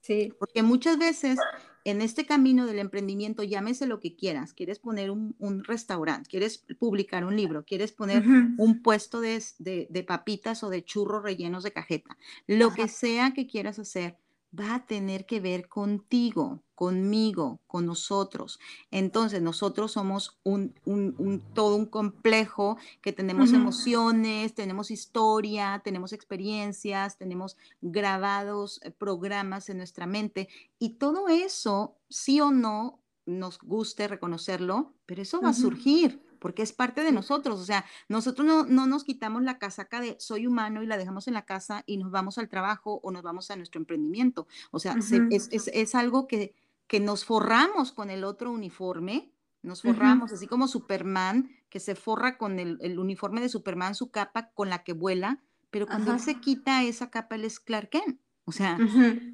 Sí. 0.00 0.32
Porque 0.38 0.62
muchas 0.62 0.98
veces 0.98 1.38
en 1.86 2.02
este 2.02 2.26
camino 2.26 2.66
del 2.66 2.80
emprendimiento, 2.80 3.44
llámese 3.44 3.86
lo 3.86 4.00
que 4.00 4.16
quieras, 4.16 4.54
quieres 4.54 4.80
poner 4.80 5.12
un, 5.12 5.62
restaurante, 5.62 6.28
quieres 6.28 6.64
publicar 6.80 7.24
un 7.24 7.36
libro, 7.36 7.64
quieres 7.64 7.92
poner 7.92 8.24
un 8.26 8.82
puesto 8.82 9.20
de, 9.20 10.04
papitas 10.04 10.64
o 10.64 10.68
de 10.68 10.84
churros 10.84 11.22
rellenos 11.22 11.62
de 11.62 11.72
cajeta, 11.72 12.18
lo 12.48 12.74
que 12.74 12.88
sea 12.88 13.34
que 13.34 13.46
quieras 13.46 13.78
hacer, 13.78 14.18
va 14.58 14.74
a 14.74 14.86
tener 14.86 15.26
que 15.26 15.38
ver 15.38 15.68
contigo, 15.68 16.64
conmigo, 16.76 17.58
con 17.66 17.86
nosotros. 17.86 18.60
Entonces, 18.92 19.42
nosotros 19.42 19.92
somos 19.92 20.38
un, 20.44 20.74
todo 21.54 21.74
un 21.74 21.86
complejo 21.86 22.76
que 23.00 23.12
tenemos 23.12 23.52
emociones, 23.52 24.54
tenemos 24.54 24.92
historia, 24.92 25.80
tenemos 25.82 26.12
experiencias, 26.12 27.18
tenemos 27.18 27.56
grabados 27.80 28.78
eh, 28.84 28.92
programas 28.92 29.68
en 29.70 29.78
nuestra 29.78 30.06
mente 30.06 30.48
y 30.78 30.90
todo 30.90 31.28
eso, 31.28 31.96
sí 32.08 32.40
o 32.40 32.52
no, 32.52 33.00
nos 33.24 33.58
guste 33.58 34.06
reconocerlo, 34.06 34.94
pero 35.06 35.22
eso 35.22 35.40
va 35.40 35.48
a 35.48 35.54
surgir 35.54 36.22
porque 36.38 36.62
es 36.62 36.72
parte 36.72 37.02
de 37.02 37.12
nosotros. 37.12 37.60
O 37.60 37.64
sea, 37.64 37.84
nosotros 38.08 38.46
no, 38.46 38.86
nos 38.86 39.04
quitamos 39.04 39.42
la 39.42 39.58
casaca 39.58 40.00
de 40.00 40.16
soy 40.20 40.46
humano 40.46 40.82
y 40.82 40.86
la 40.86 40.96
dejamos 40.96 41.28
en 41.28 41.34
la 41.34 41.44
casa 41.44 41.82
y 41.86 41.96
nos 41.96 42.10
vamos 42.10 42.38
al 42.38 42.48
trabajo 42.48 43.00
o 43.02 43.10
nos 43.10 43.22
vamos 43.22 43.50
a 43.50 43.56
nuestro 43.56 43.80
emprendimiento. 43.80 44.46
O 44.70 44.78
sea, 44.78 44.96
es, 45.30 45.94
algo 45.94 46.26
que, 46.26 46.54
que 46.86 47.00
nos 47.00 47.24
forramos 47.24 47.92
con 47.92 48.10
el 48.10 48.24
otro 48.24 48.50
uniforme, 48.52 49.32
nos 49.62 49.82
forramos, 49.82 50.32
así 50.32 50.46
como 50.46 50.68
Superman, 50.68 51.50
que 51.68 51.80
se 51.80 51.96
forra 51.96 52.38
con 52.38 52.58
el, 52.58 52.98
uniforme 52.98 53.40
de 53.40 53.48
Superman, 53.48 53.94
su 53.94 54.10
capa 54.10 54.50
con 54.52 54.70
la 54.70 54.84
que 54.84 54.92
vuela, 54.92 55.42
pero 55.70 55.86
cuando 55.86 56.12
él 56.12 56.20
se 56.20 56.40
quita 56.40 56.84
esa 56.84 57.10
capa, 57.10 57.34
él 57.34 57.44
es 57.44 57.58
Clark 57.58 57.90
Kent. 57.90 58.20
O 58.48 58.52
sea, 58.52 58.78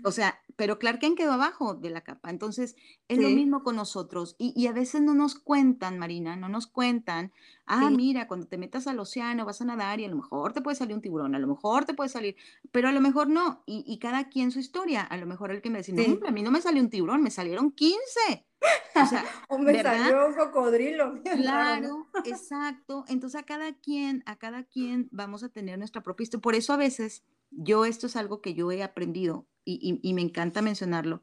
o 0.04 0.10
sea, 0.10 0.40
pero 0.56 0.78
Clark 0.78 0.98
Kent 0.98 1.18
quedó 1.18 1.32
abajo 1.32 1.74
de 1.74 1.90
la 1.90 2.00
capa. 2.00 2.30
Entonces, 2.30 2.76
es 3.08 3.18
lo 3.18 3.28
mismo 3.28 3.62
con 3.62 3.76
nosotros. 3.76 4.36
Y, 4.38 4.66
a 4.66 4.72
veces 4.72 5.02
no 5.02 5.14
nos 5.14 5.34
cuentan, 5.34 5.98
Marina, 5.98 6.34
no 6.34 6.48
nos 6.48 6.66
cuentan. 6.66 7.30
Ah, 7.66 7.90
mira, 7.90 8.26
cuando 8.26 8.46
te 8.46 8.56
metas 8.56 8.86
al 8.86 8.98
océano 8.98 9.44
vas 9.44 9.60
a 9.60 9.66
nadar 9.66 10.00
y 10.00 10.06
a 10.06 10.08
lo 10.08 10.16
mejor 10.16 10.54
te 10.54 10.62
puede 10.62 10.76
salir 10.76 10.94
un 10.94 11.02
tiburón, 11.02 11.34
a 11.34 11.38
lo 11.38 11.46
mejor 11.46 11.84
te 11.84 11.92
puede 11.92 12.08
salir, 12.08 12.36
pero 12.70 12.88
a 12.88 12.92
lo 12.92 13.02
mejor 13.02 13.28
no. 13.28 13.62
Y, 13.66 13.98
cada 13.98 14.30
quien 14.30 14.50
su 14.50 14.60
historia. 14.60 15.02
A 15.02 15.18
lo 15.18 15.26
mejor 15.26 15.50
el 15.50 15.60
que 15.60 15.68
me 15.68 15.78
dice, 15.78 15.92
no, 15.92 16.26
a 16.26 16.30
mí 16.30 16.42
no 16.42 16.50
me 16.50 16.62
salió 16.62 16.80
un 16.80 16.88
tiburón, 16.88 17.22
me 17.22 17.30
salieron 17.30 17.70
15. 17.70 18.46
O 18.94 19.06
sea, 19.06 19.24
o 19.48 19.58
me 19.58 19.82
salió 19.82 20.26
un 20.26 20.34
cocodrilo. 20.34 21.22
Claro, 21.22 22.06
exacto. 22.24 23.04
Entonces 23.08 23.38
a 23.38 23.44
cada 23.44 23.74
quien, 23.74 24.22
a 24.24 24.36
cada 24.36 24.64
quien 24.64 25.08
vamos 25.12 25.42
a 25.42 25.50
tener 25.50 25.78
nuestra 25.78 26.02
propia 26.02 26.24
historia. 26.24 26.42
Por 26.42 26.54
eso 26.54 26.72
a 26.72 26.78
veces 26.78 27.24
yo 27.52 27.84
esto 27.84 28.06
es 28.06 28.16
algo 28.16 28.40
que 28.40 28.54
yo 28.54 28.70
he 28.72 28.82
aprendido 28.82 29.46
y, 29.64 30.12
me 30.14 30.22
encanta 30.22 30.60
mencionarlo, 30.60 31.22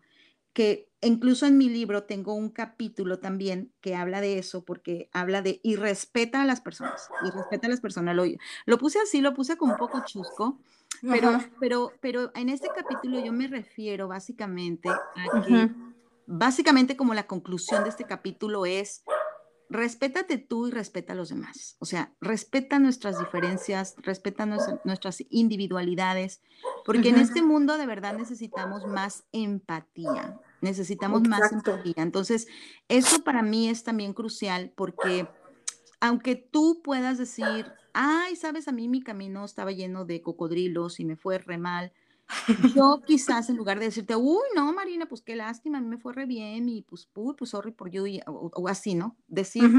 que 0.54 0.90
incluso 1.02 1.46
en 1.46 1.58
mi 1.58 1.70
libro 1.70 2.04
tengo 2.04 2.34
un 2.34 2.50
capítulo 2.50 3.20
también 3.20 3.74
que 3.82 3.96
habla 3.96 4.22
de 4.22 4.40
eso, 4.40 4.64
porque 4.64 5.10
habla 5.12 5.42
de 5.42 5.60
y 5.64 5.76
respeta 5.76 6.42
a 6.42 6.46
las 6.46 6.62
personas, 6.62 7.10
y 7.26 7.32
respeta 7.32 7.68
a 7.68 7.70
las 7.70 7.82
personas. 7.82 8.16
Lo, 8.16 8.24
lo 8.66 8.78
puse 8.78 9.00
así, 9.00 9.22
lo 9.22 9.34
puse 9.34 9.58
como 9.58 9.74
un 9.74 9.80
poco 9.80 10.02
chusco, 10.06 10.60
pero, 11.02 11.40
pero, 11.60 11.92
pero 12.02 12.32
en 12.36 12.50
este 12.50 12.70
capítulo 12.74 13.24
yo 13.24 13.34
me 13.34 13.48
refiero 13.48 14.08
básicamente 14.08 14.90
a 14.90 15.42
que, 15.46 15.70
básicamente 16.26 16.96
como 16.96 17.14
la 17.14 17.28
conclusión 17.28 17.84
de 17.84 17.90
este 17.90 18.06
capítulo 18.06 18.66
es 18.66 19.04
respétate 19.70 20.38
tú 20.38 20.68
y 20.68 20.72
respeta 20.72 21.14
a 21.14 21.16
los 21.16 21.30
demás. 21.30 21.78
O 21.80 21.86
sea, 21.86 22.14
respeta 22.20 22.80
nuestras 22.80 23.20
diferencias, 23.20 23.96
respeta 23.98 24.46
nuestras 24.46 25.24
individualidades, 25.30 26.42
porque 26.86 27.10
en 27.10 27.18
este 27.18 27.42
mundo 27.42 27.78
de 27.78 27.86
verdad 27.86 28.18
necesitamos 28.18 28.86
más 28.88 29.24
empatía, 29.32 30.40
necesitamos 30.62 31.22
más 31.28 31.52
empatía. 31.52 31.94
Entonces, 31.98 32.48
eso 32.88 33.24
para 33.24 33.44
mí 33.44 33.70
es 33.70 33.84
también 33.84 34.14
crucial 34.14 34.74
porque 34.76 35.28
aunque 36.02 36.36
tú 36.36 36.82
puedas 36.84 37.18
decir, 37.18 37.72
ay, 37.94 38.36
sabes, 38.36 38.68
a 38.68 38.72
mí 38.72 38.88
mi 38.88 39.02
camino 39.02 39.46
estaba 39.46 39.72
lleno 39.72 40.06
de 40.06 40.22
cocodrilos 40.22 41.00
y 41.00 41.06
me 41.06 41.16
fue 41.16 41.38
re 41.38 41.58
mal, 41.58 41.92
yo 42.76 43.02
quizás 43.06 43.50
en 43.50 43.58
lugar 43.58 43.80
de 43.80 43.86
decirte, 43.86 44.16
uy, 44.16 44.44
no, 44.56 44.72
Marina, 44.74 45.08
pues 45.08 45.22
qué 45.22 45.36
lástima, 45.36 45.78
a 45.78 45.82
mí 45.82 45.88
me 45.88 45.98
fue 45.98 46.14
re 46.14 46.26
bien 46.26 46.70
y 46.70 46.84
pues, 46.84 47.10
uy, 47.16 47.36
pues 47.38 47.52
sorry 47.52 47.72
por 47.72 47.90
you, 47.90 48.06
o, 48.28 48.68
así, 48.68 48.96
¿no? 48.96 49.18
Decir, 49.28 49.70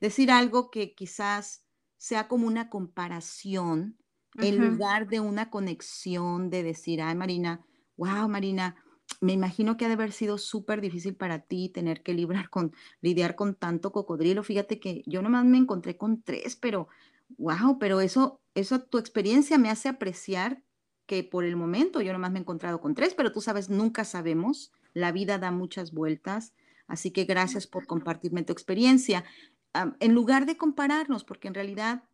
decir 0.00 0.30
algo 0.30 0.70
que 0.70 0.94
quizás 0.94 1.64
sea 1.96 2.28
como 2.28 2.46
una 2.46 2.70
comparación 2.70 3.98
en 4.38 4.70
lugar 4.70 5.08
de 5.08 5.20
una 5.20 5.50
conexión 5.50 6.50
de 6.50 6.62
decir, 6.62 7.02
ay, 7.02 7.14
Marina, 7.14 7.64
wow, 7.96 8.28
Marina, 8.28 8.76
me 9.20 9.32
imagino 9.32 9.76
que 9.76 9.84
ha 9.84 9.88
de 9.88 9.94
haber 9.94 10.12
sido 10.12 10.38
súper 10.38 10.80
difícil 10.80 11.14
para 11.14 11.40
ti 11.40 11.68
tener 11.68 12.02
que 12.02 12.14
librar 12.14 12.48
con, 12.48 12.72
lidiar 13.00 13.34
con 13.34 13.54
tanto 13.54 13.92
cocodrilo. 13.92 14.42
Fíjate 14.42 14.80
que 14.80 15.02
yo 15.06 15.20
nomás 15.20 15.44
me 15.44 15.58
encontré 15.58 15.96
con 15.96 16.22
tres, 16.22 16.56
pero 16.56 16.88
wow, 17.36 17.78
pero 17.78 18.00
eso, 18.00 18.40
eso 18.54 18.80
tu 18.80 18.98
experiencia 18.98 19.58
me 19.58 19.68
hace 19.68 19.88
apreciar 19.88 20.62
que 21.10 21.24
por 21.24 21.42
el 21.42 21.56
momento 21.56 22.00
yo 22.00 22.12
nomás 22.12 22.30
me 22.30 22.38
he 22.38 22.42
encontrado 22.42 22.80
con 22.80 22.94
tres, 22.94 23.14
pero 23.14 23.32
tú 23.32 23.40
sabes, 23.40 23.68
nunca 23.68 24.04
sabemos, 24.04 24.70
la 24.94 25.10
vida 25.10 25.38
da 25.38 25.50
muchas 25.50 25.90
vueltas, 25.90 26.52
así 26.86 27.10
que 27.10 27.24
gracias 27.24 27.66
por 27.66 27.88
compartirme 27.88 28.44
tu 28.44 28.52
experiencia. 28.52 29.24
en 29.74 30.14
lugar 30.14 30.46
de 30.46 30.56
compararnos, 30.56 31.24
porque 31.24 31.48
en 31.48 31.54
realidad, 31.54 32.04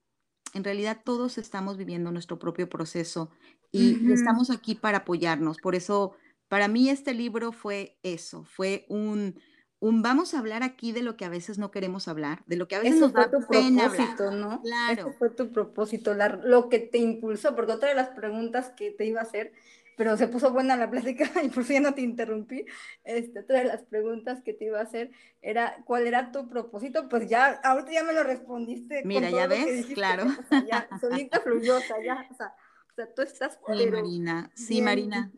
en 0.54 0.64
realidad 0.64 1.02
todos 1.04 1.36
estamos 1.36 1.76
viviendo 1.76 2.10
nuestro 2.10 2.38
propio 2.38 2.70
proceso 2.70 3.28
y 3.70 4.10
estamos 4.10 4.48
aquí 4.48 4.74
para 4.74 4.98
apoyarnos. 4.98 5.58
Por 5.58 5.74
eso, 5.74 6.14
para 6.48 6.66
mí 6.66 6.88
este 6.88 7.12
libro 7.12 7.52
fue 7.52 7.98
eso, 8.02 8.44
fue 8.44 8.86
un, 8.88 9.38
vamos 9.80 10.34
a 10.34 10.38
hablar 10.38 10.62
aquí 10.62 10.92
de 10.92 11.02
lo 11.02 11.16
que 11.16 11.24
a 11.24 11.28
veces 11.28 11.58
no 11.58 11.70
queremos 11.70 12.08
hablar, 12.08 12.42
de 12.46 12.56
lo 12.56 12.68
que 12.68 12.76
a 12.76 12.80
veces 12.80 13.00
nos 13.00 13.12
da 13.12 13.30
tu 13.30 13.38
propósito, 13.46 14.30
¿no? 14.30 14.62
Claro. 14.62 15.14
fue 15.18 15.30
tu 15.30 15.52
propósito, 15.52 16.14
lo 16.14 16.68
que 16.68 16.78
te 16.78 16.98
impulsó, 16.98 17.54
porque 17.54 17.72
otra 17.72 17.88
de 17.88 17.94
las 17.94 18.10
preguntas 18.10 18.72
que 18.76 18.90
te 18.90 19.06
iba 19.06 19.20
a 19.20 19.24
hacer, 19.24 19.52
pero 19.96 20.16
se 20.16 20.28
puso 20.28 20.52
buena 20.52 20.76
la 20.76 20.90
plática 20.90 21.30
y 21.42 21.48
por 21.48 21.64
si 21.64 21.80
no 21.80 21.94
te 21.94 22.02
interrumpí, 22.02 22.64
este, 23.04 23.40
otra 23.40 23.58
de 23.58 23.64
las 23.64 23.82
preguntas 23.82 24.42
que 24.42 24.52
te 24.52 24.66
iba 24.66 24.78
a 24.78 24.82
hacer 24.82 25.10
era, 25.42 25.76
¿cuál 25.84 26.06
era 26.06 26.32
tu 26.32 26.48
propósito? 26.48 27.08
Pues 27.08 27.28
ya, 27.28 27.60
ahorita 27.64 27.92
ya 27.92 28.04
me 28.04 28.12
lo 28.12 28.22
respondiste. 28.22 29.02
Mira, 29.04 29.30
ya 29.30 29.46
ves, 29.46 29.86
claro. 29.94 30.26
ya, 30.68 30.88
solita 31.00 31.40
fluyó, 31.40 31.76
o 31.76 31.80
sea, 31.80 31.96
ya, 32.04 32.26
o 32.30 32.34
sea, 32.34 32.54
o 32.90 32.94
sea 32.94 33.14
tú 33.14 33.22
estás... 33.22 33.58
Sí, 33.66 33.86
Marina, 33.90 34.50
sí, 34.54 34.82
Marina. 34.82 35.32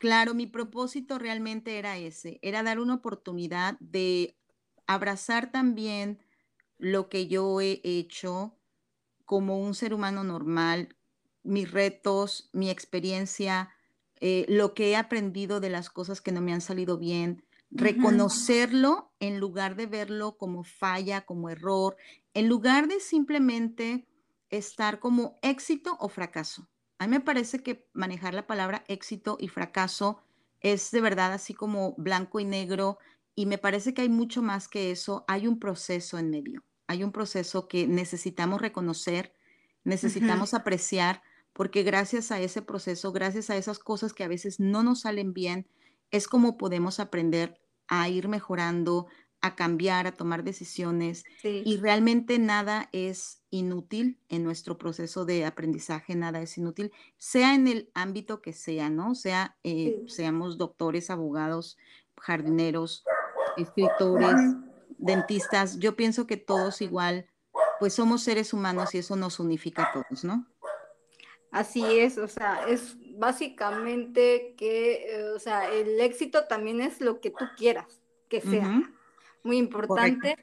Claro, 0.00 0.32
mi 0.32 0.46
propósito 0.46 1.18
realmente 1.18 1.78
era 1.78 1.98
ese, 1.98 2.38
era 2.40 2.62
dar 2.62 2.80
una 2.80 2.94
oportunidad 2.94 3.76
de 3.80 4.34
abrazar 4.86 5.52
también 5.52 6.24
lo 6.78 7.10
que 7.10 7.28
yo 7.28 7.60
he 7.60 7.82
hecho 7.84 8.56
como 9.26 9.60
un 9.60 9.74
ser 9.74 9.92
humano 9.92 10.24
normal, 10.24 10.96
mis 11.42 11.70
retos, 11.70 12.48
mi 12.54 12.70
experiencia, 12.70 13.74
eh, 14.20 14.46
lo 14.48 14.72
que 14.72 14.88
he 14.88 14.96
aprendido 14.96 15.60
de 15.60 15.68
las 15.68 15.90
cosas 15.90 16.22
que 16.22 16.32
no 16.32 16.40
me 16.40 16.54
han 16.54 16.62
salido 16.62 16.96
bien, 16.96 17.44
reconocerlo 17.70 19.12
en 19.20 19.38
lugar 19.38 19.76
de 19.76 19.84
verlo 19.84 20.38
como 20.38 20.64
falla, 20.64 21.26
como 21.26 21.50
error, 21.50 21.98
en 22.32 22.48
lugar 22.48 22.88
de 22.88 23.00
simplemente 23.00 24.08
estar 24.48 24.98
como 24.98 25.38
éxito 25.42 25.98
o 26.00 26.08
fracaso. 26.08 26.69
A 27.00 27.06
mí 27.06 27.12
me 27.12 27.20
parece 27.20 27.62
que 27.62 27.88
manejar 27.94 28.34
la 28.34 28.46
palabra 28.46 28.84
éxito 28.86 29.38
y 29.40 29.48
fracaso 29.48 30.20
es 30.60 30.90
de 30.90 31.00
verdad 31.00 31.32
así 31.32 31.54
como 31.54 31.94
blanco 31.96 32.40
y 32.40 32.44
negro 32.44 32.98
y 33.34 33.46
me 33.46 33.56
parece 33.56 33.94
que 33.94 34.02
hay 34.02 34.10
mucho 34.10 34.42
más 34.42 34.68
que 34.68 34.90
eso. 34.90 35.24
Hay 35.26 35.46
un 35.46 35.58
proceso 35.58 36.18
en 36.18 36.28
medio, 36.28 36.62
hay 36.86 37.02
un 37.02 37.10
proceso 37.10 37.68
que 37.68 37.86
necesitamos 37.86 38.60
reconocer, 38.60 39.32
necesitamos 39.82 40.52
apreciar, 40.52 41.22
porque 41.54 41.84
gracias 41.84 42.32
a 42.32 42.38
ese 42.38 42.60
proceso, 42.60 43.12
gracias 43.12 43.48
a 43.48 43.56
esas 43.56 43.78
cosas 43.78 44.12
que 44.12 44.24
a 44.24 44.28
veces 44.28 44.60
no 44.60 44.82
nos 44.82 45.00
salen 45.00 45.32
bien, 45.32 45.66
es 46.10 46.28
como 46.28 46.58
podemos 46.58 47.00
aprender 47.00 47.62
a 47.88 48.10
ir 48.10 48.28
mejorando, 48.28 49.06
a 49.42 49.56
cambiar, 49.56 50.06
a 50.06 50.12
tomar 50.12 50.44
decisiones 50.44 51.24
y 51.42 51.76
realmente 51.78 52.38
nada 52.38 52.88
es 52.92 53.42
inútil 53.50 54.18
en 54.28 54.44
nuestro 54.44 54.76
proceso 54.76 55.24
de 55.24 55.46
aprendizaje, 55.46 56.14
nada 56.14 56.40
es 56.42 56.58
inútil, 56.58 56.92
sea 57.16 57.54
en 57.54 57.66
el 57.66 57.90
ámbito 57.94 58.42
que 58.42 58.52
sea, 58.52 58.90
¿no? 58.90 59.14
Sea, 59.14 59.56
eh, 59.64 60.02
seamos 60.06 60.58
doctores, 60.58 61.10
abogados, 61.10 61.78
jardineros, 62.18 63.04
escritores, 63.56 64.36
dentistas, 64.98 65.78
yo 65.78 65.96
pienso 65.96 66.26
que 66.26 66.36
todos 66.36 66.82
igual, 66.82 67.26
pues 67.78 67.94
somos 67.94 68.22
seres 68.22 68.52
humanos 68.52 68.94
y 68.94 68.98
eso 68.98 69.16
nos 69.16 69.40
unifica 69.40 69.84
a 69.84 69.92
todos, 69.92 70.22
¿no? 70.22 70.46
Así 71.50 71.82
es, 71.98 72.18
o 72.18 72.28
sea, 72.28 72.68
es 72.68 72.96
básicamente 73.18 74.54
que, 74.56 75.16
eh, 75.16 75.30
o 75.30 75.38
sea, 75.38 75.72
el 75.72 75.98
éxito 76.00 76.44
también 76.44 76.80
es 76.80 77.00
lo 77.00 77.20
que 77.20 77.30
tú 77.30 77.46
quieras 77.56 78.00
que 78.28 78.40
sea 78.40 78.82
muy 79.42 79.58
importante. 79.58 80.36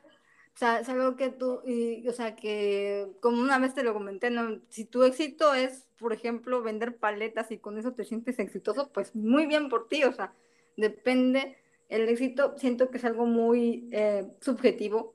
O 0.57 0.59
sea, 0.59 0.79
es 0.79 0.89
algo 0.89 1.15
que 1.15 1.29
tú, 1.29 1.61
y, 1.67 2.07
o 2.07 2.13
sea, 2.13 2.35
que 2.35 3.11
como 3.21 3.39
una 3.39 3.59
vez 3.59 3.75
te 3.75 3.83
lo 3.83 3.93
comenté, 3.93 4.31
¿no? 4.31 4.59
si 4.69 4.85
tu 4.85 5.03
éxito 5.03 5.53
es, 5.53 5.85
por 5.99 6.13
ejemplo, 6.13 6.63
vender 6.63 6.97
paletas 6.97 7.51
y 7.51 7.59
con 7.59 7.77
eso 7.77 7.93
te 7.93 8.05
sientes 8.05 8.39
exitoso, 8.39 8.91
pues 8.91 9.15
muy 9.15 9.45
bien 9.45 9.69
por 9.69 9.87
ti, 9.87 10.03
o 10.03 10.11
sea, 10.13 10.33
depende, 10.75 11.57
el 11.89 12.09
éxito 12.09 12.55
siento 12.57 12.89
que 12.89 12.97
es 12.97 13.05
algo 13.05 13.27
muy 13.27 13.87
eh, 13.91 14.25
subjetivo. 14.41 15.13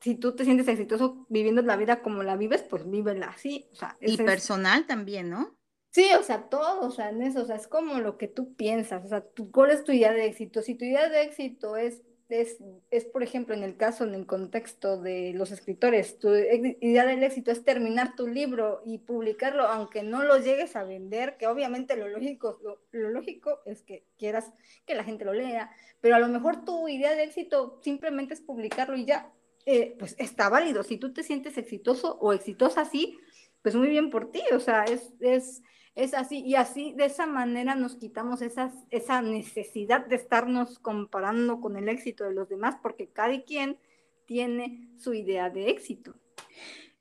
Si 0.00 0.16
tú 0.16 0.34
te 0.34 0.44
sientes 0.44 0.66
exitoso 0.66 1.24
viviendo 1.28 1.62
la 1.62 1.76
vida 1.76 2.02
como 2.02 2.24
la 2.24 2.36
vives, 2.36 2.62
pues 2.62 2.90
vívela 2.90 3.28
así. 3.28 3.68
O 3.72 3.76
sea, 3.76 3.96
y 4.00 4.16
personal 4.16 4.88
también, 4.88 5.30
¿no? 5.30 5.56
Sí, 5.90 6.08
o 6.18 6.22
sea, 6.24 6.48
todo, 6.48 6.86
o 6.86 6.90
sea, 6.90 7.10
en 7.10 7.22
eso, 7.22 7.42
o 7.42 7.44
sea, 7.44 7.56
es 7.56 7.68
como 7.68 8.00
lo 8.00 8.18
que 8.18 8.28
tú 8.28 8.54
piensas, 8.54 9.04
o 9.04 9.08
sea, 9.08 9.24
¿cuál 9.52 9.70
es 9.70 9.84
tu 9.84 9.92
idea 9.92 10.12
de 10.12 10.26
éxito? 10.26 10.62
Si 10.62 10.74
tu 10.74 10.84
idea 10.84 11.08
de 11.08 11.22
éxito 11.22 11.76
es 11.76 12.02
es, 12.30 12.58
es, 12.90 13.04
por 13.04 13.22
ejemplo, 13.22 13.54
en 13.54 13.62
el 13.62 13.76
caso, 13.76 14.04
en 14.04 14.14
el 14.14 14.26
contexto 14.26 15.00
de 15.00 15.32
los 15.34 15.50
escritores, 15.50 16.18
tu 16.18 16.34
idea 16.34 17.04
del 17.04 17.22
éxito 17.22 17.50
es 17.50 17.64
terminar 17.64 18.14
tu 18.16 18.26
libro 18.26 18.82
y 18.86 18.98
publicarlo, 18.98 19.64
aunque 19.64 20.02
no 20.02 20.22
lo 20.22 20.38
llegues 20.38 20.76
a 20.76 20.84
vender, 20.84 21.36
que 21.36 21.46
obviamente 21.46 21.96
lo 21.96 22.08
lógico, 22.08 22.60
lo, 22.62 23.10
lógico 23.10 23.60
es 23.66 23.82
que 23.82 24.06
quieras 24.16 24.52
que 24.86 24.94
la 24.94 25.04
gente 25.04 25.24
lo 25.24 25.32
lea, 25.32 25.70
pero 26.00 26.16
a 26.16 26.20
lo 26.20 26.28
mejor 26.28 26.64
tu 26.64 26.88
idea 26.88 27.14
de 27.14 27.24
éxito 27.24 27.80
simplemente 27.82 28.34
es 28.34 28.40
publicarlo 28.40 28.96
y 28.96 29.04
ya, 29.04 29.32
eh, 29.66 29.96
pues 29.98 30.14
está 30.18 30.48
válido. 30.48 30.82
Si 30.82 30.96
tú 30.96 31.12
te 31.12 31.22
sientes 31.22 31.58
exitoso 31.58 32.16
o 32.20 32.32
exitosa 32.32 32.82
así, 32.82 33.18
pues 33.62 33.74
muy 33.74 33.88
bien 33.88 34.10
por 34.10 34.30
ti, 34.30 34.42
o 34.52 34.60
sea, 34.60 34.84
es, 34.84 35.12
es 35.20 35.62
es 36.00 36.14
así, 36.14 36.40
y 36.40 36.54
así 36.54 36.94
de 36.96 37.04
esa 37.04 37.26
manera 37.26 37.74
nos 37.74 37.96
quitamos 37.96 38.40
esas, 38.42 38.72
esa 38.90 39.20
necesidad 39.20 40.06
de 40.06 40.16
estarnos 40.16 40.78
comparando 40.78 41.60
con 41.60 41.76
el 41.76 41.88
éxito 41.88 42.24
de 42.24 42.32
los 42.32 42.48
demás, 42.48 42.76
porque 42.82 43.08
cada 43.08 43.42
quien 43.42 43.78
tiene 44.24 44.88
su 44.96 45.12
idea 45.12 45.50
de 45.50 45.70
éxito. 45.70 46.14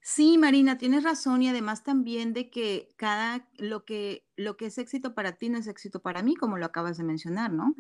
Sí, 0.02 0.38
Marina, 0.38 0.78
tienes 0.78 1.04
razón 1.04 1.44
y 1.44 1.50
además 1.50 1.84
también 1.84 2.34
de 2.34 2.50
que 2.50 2.90
cada 2.96 3.48
lo 3.58 3.86
que 3.86 4.26
lo 4.36 4.58
que 4.58 4.66
es 4.66 4.78
éxito 4.80 5.14
para 5.14 5.34
ti 5.34 5.50
no 5.50 5.60
es 5.60 5.68
éxito 5.68 6.02
para 6.02 6.24
mí, 6.24 6.36
como 6.36 6.58
lo 6.58 6.66
acabas 6.66 6.98
de 6.98 7.04
mencionar, 7.04 7.54
¿no? 7.54 7.76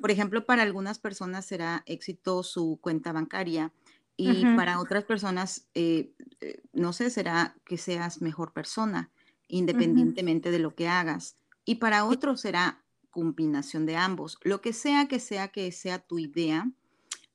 Por 0.00 0.10
ejemplo, 0.10 0.46
para 0.46 0.62
algunas 0.62 0.98
personas 0.98 1.44
será 1.44 1.82
éxito 1.84 2.42
su 2.42 2.78
cuenta 2.80 3.12
bancaria 3.12 3.72
y 4.16 4.46
para 4.56 4.80
otras 4.80 5.04
personas, 5.04 5.68
eh, 5.74 6.12
eh, 6.40 6.62
no 6.72 6.94
sé, 6.94 7.10
será 7.10 7.54
que 7.66 7.76
seas 7.76 8.22
mejor 8.22 8.54
persona, 8.54 9.10
independientemente 9.48 10.50
de 10.50 10.58
lo 10.58 10.74
que 10.74 10.88
hagas. 10.88 11.36
Y 11.64 11.76
para 11.76 12.04
otros 12.06 12.40
será 12.40 12.86
combinación 13.10 13.86
de 13.86 13.96
ambos. 13.96 14.38
Lo 14.42 14.60
que 14.60 14.72
sea 14.72 15.08
que 15.08 15.20
sea 15.20 15.48
que 15.48 15.72
sea 15.72 16.00
tu 16.00 16.18
idea, 16.18 16.70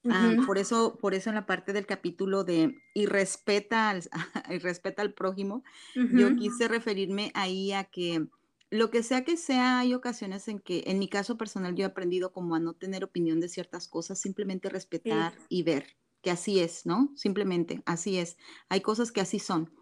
ujú, 0.04 0.30
por 0.46 0.58
eso, 0.58 0.98
por 1.02 1.14
eso 1.14 1.30
en 1.30 1.36
la 1.36 1.46
parte 1.46 1.74
del 1.74 1.86
capítulo 1.86 2.44
de 2.44 2.76
y 2.94 3.06
respeta 3.06 3.90
al, 3.90 4.04
y 4.50 4.58
respeta 4.60 5.02
al 5.02 5.14
prójimo, 5.14 5.64
yo 6.10 6.36
quise 6.36 6.68
referirme 6.68 7.32
ahí 7.36 7.72
a 7.72 7.86
que 7.86 8.28
lo 8.70 8.90
que 8.90 9.04
sea 9.04 9.26
que 9.26 9.36
sea, 9.36 9.80
hay 9.80 9.94
ocasiones 9.94 10.48
en 10.48 10.60
que, 10.60 10.84
en 10.88 10.98
mi 10.98 11.10
caso 11.10 11.38
personal, 11.38 11.76
yo 11.76 11.84
he 11.84 11.88
aprendido 11.88 12.32
como 12.32 12.56
a 12.56 12.60
no 12.60 12.74
tener 12.74 13.04
opinión 13.04 13.42
de 13.42 13.50
ciertas 13.50 13.88
cosas, 13.90 14.20
simplemente 14.22 14.70
Sí, 15.04 15.30
respetar 15.30 15.42
y 15.50 15.64
ver 15.64 15.98
que 16.22 16.32
así 16.32 16.60
es, 16.60 16.86
¿no? 16.86 17.12
Simplemente 17.16 17.84
así 17.86 18.18
es. 18.18 18.38
Hay 18.70 18.80
cosas 18.82 19.12
que 19.12 19.20
así 19.22 19.40
son. 19.40 19.74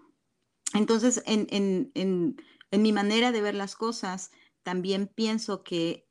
Entonces, 0.74 1.24
en, 1.26 1.48
en, 1.50 1.92
en, 1.96 2.38
en 2.72 2.82
mi 2.82 2.92
manera 2.92 3.32
de 3.32 3.42
ver 3.42 3.56
las 3.56 3.76
cosas, 3.76 4.32
también 4.64 5.08
pienso 5.08 5.64
que 5.64 6.08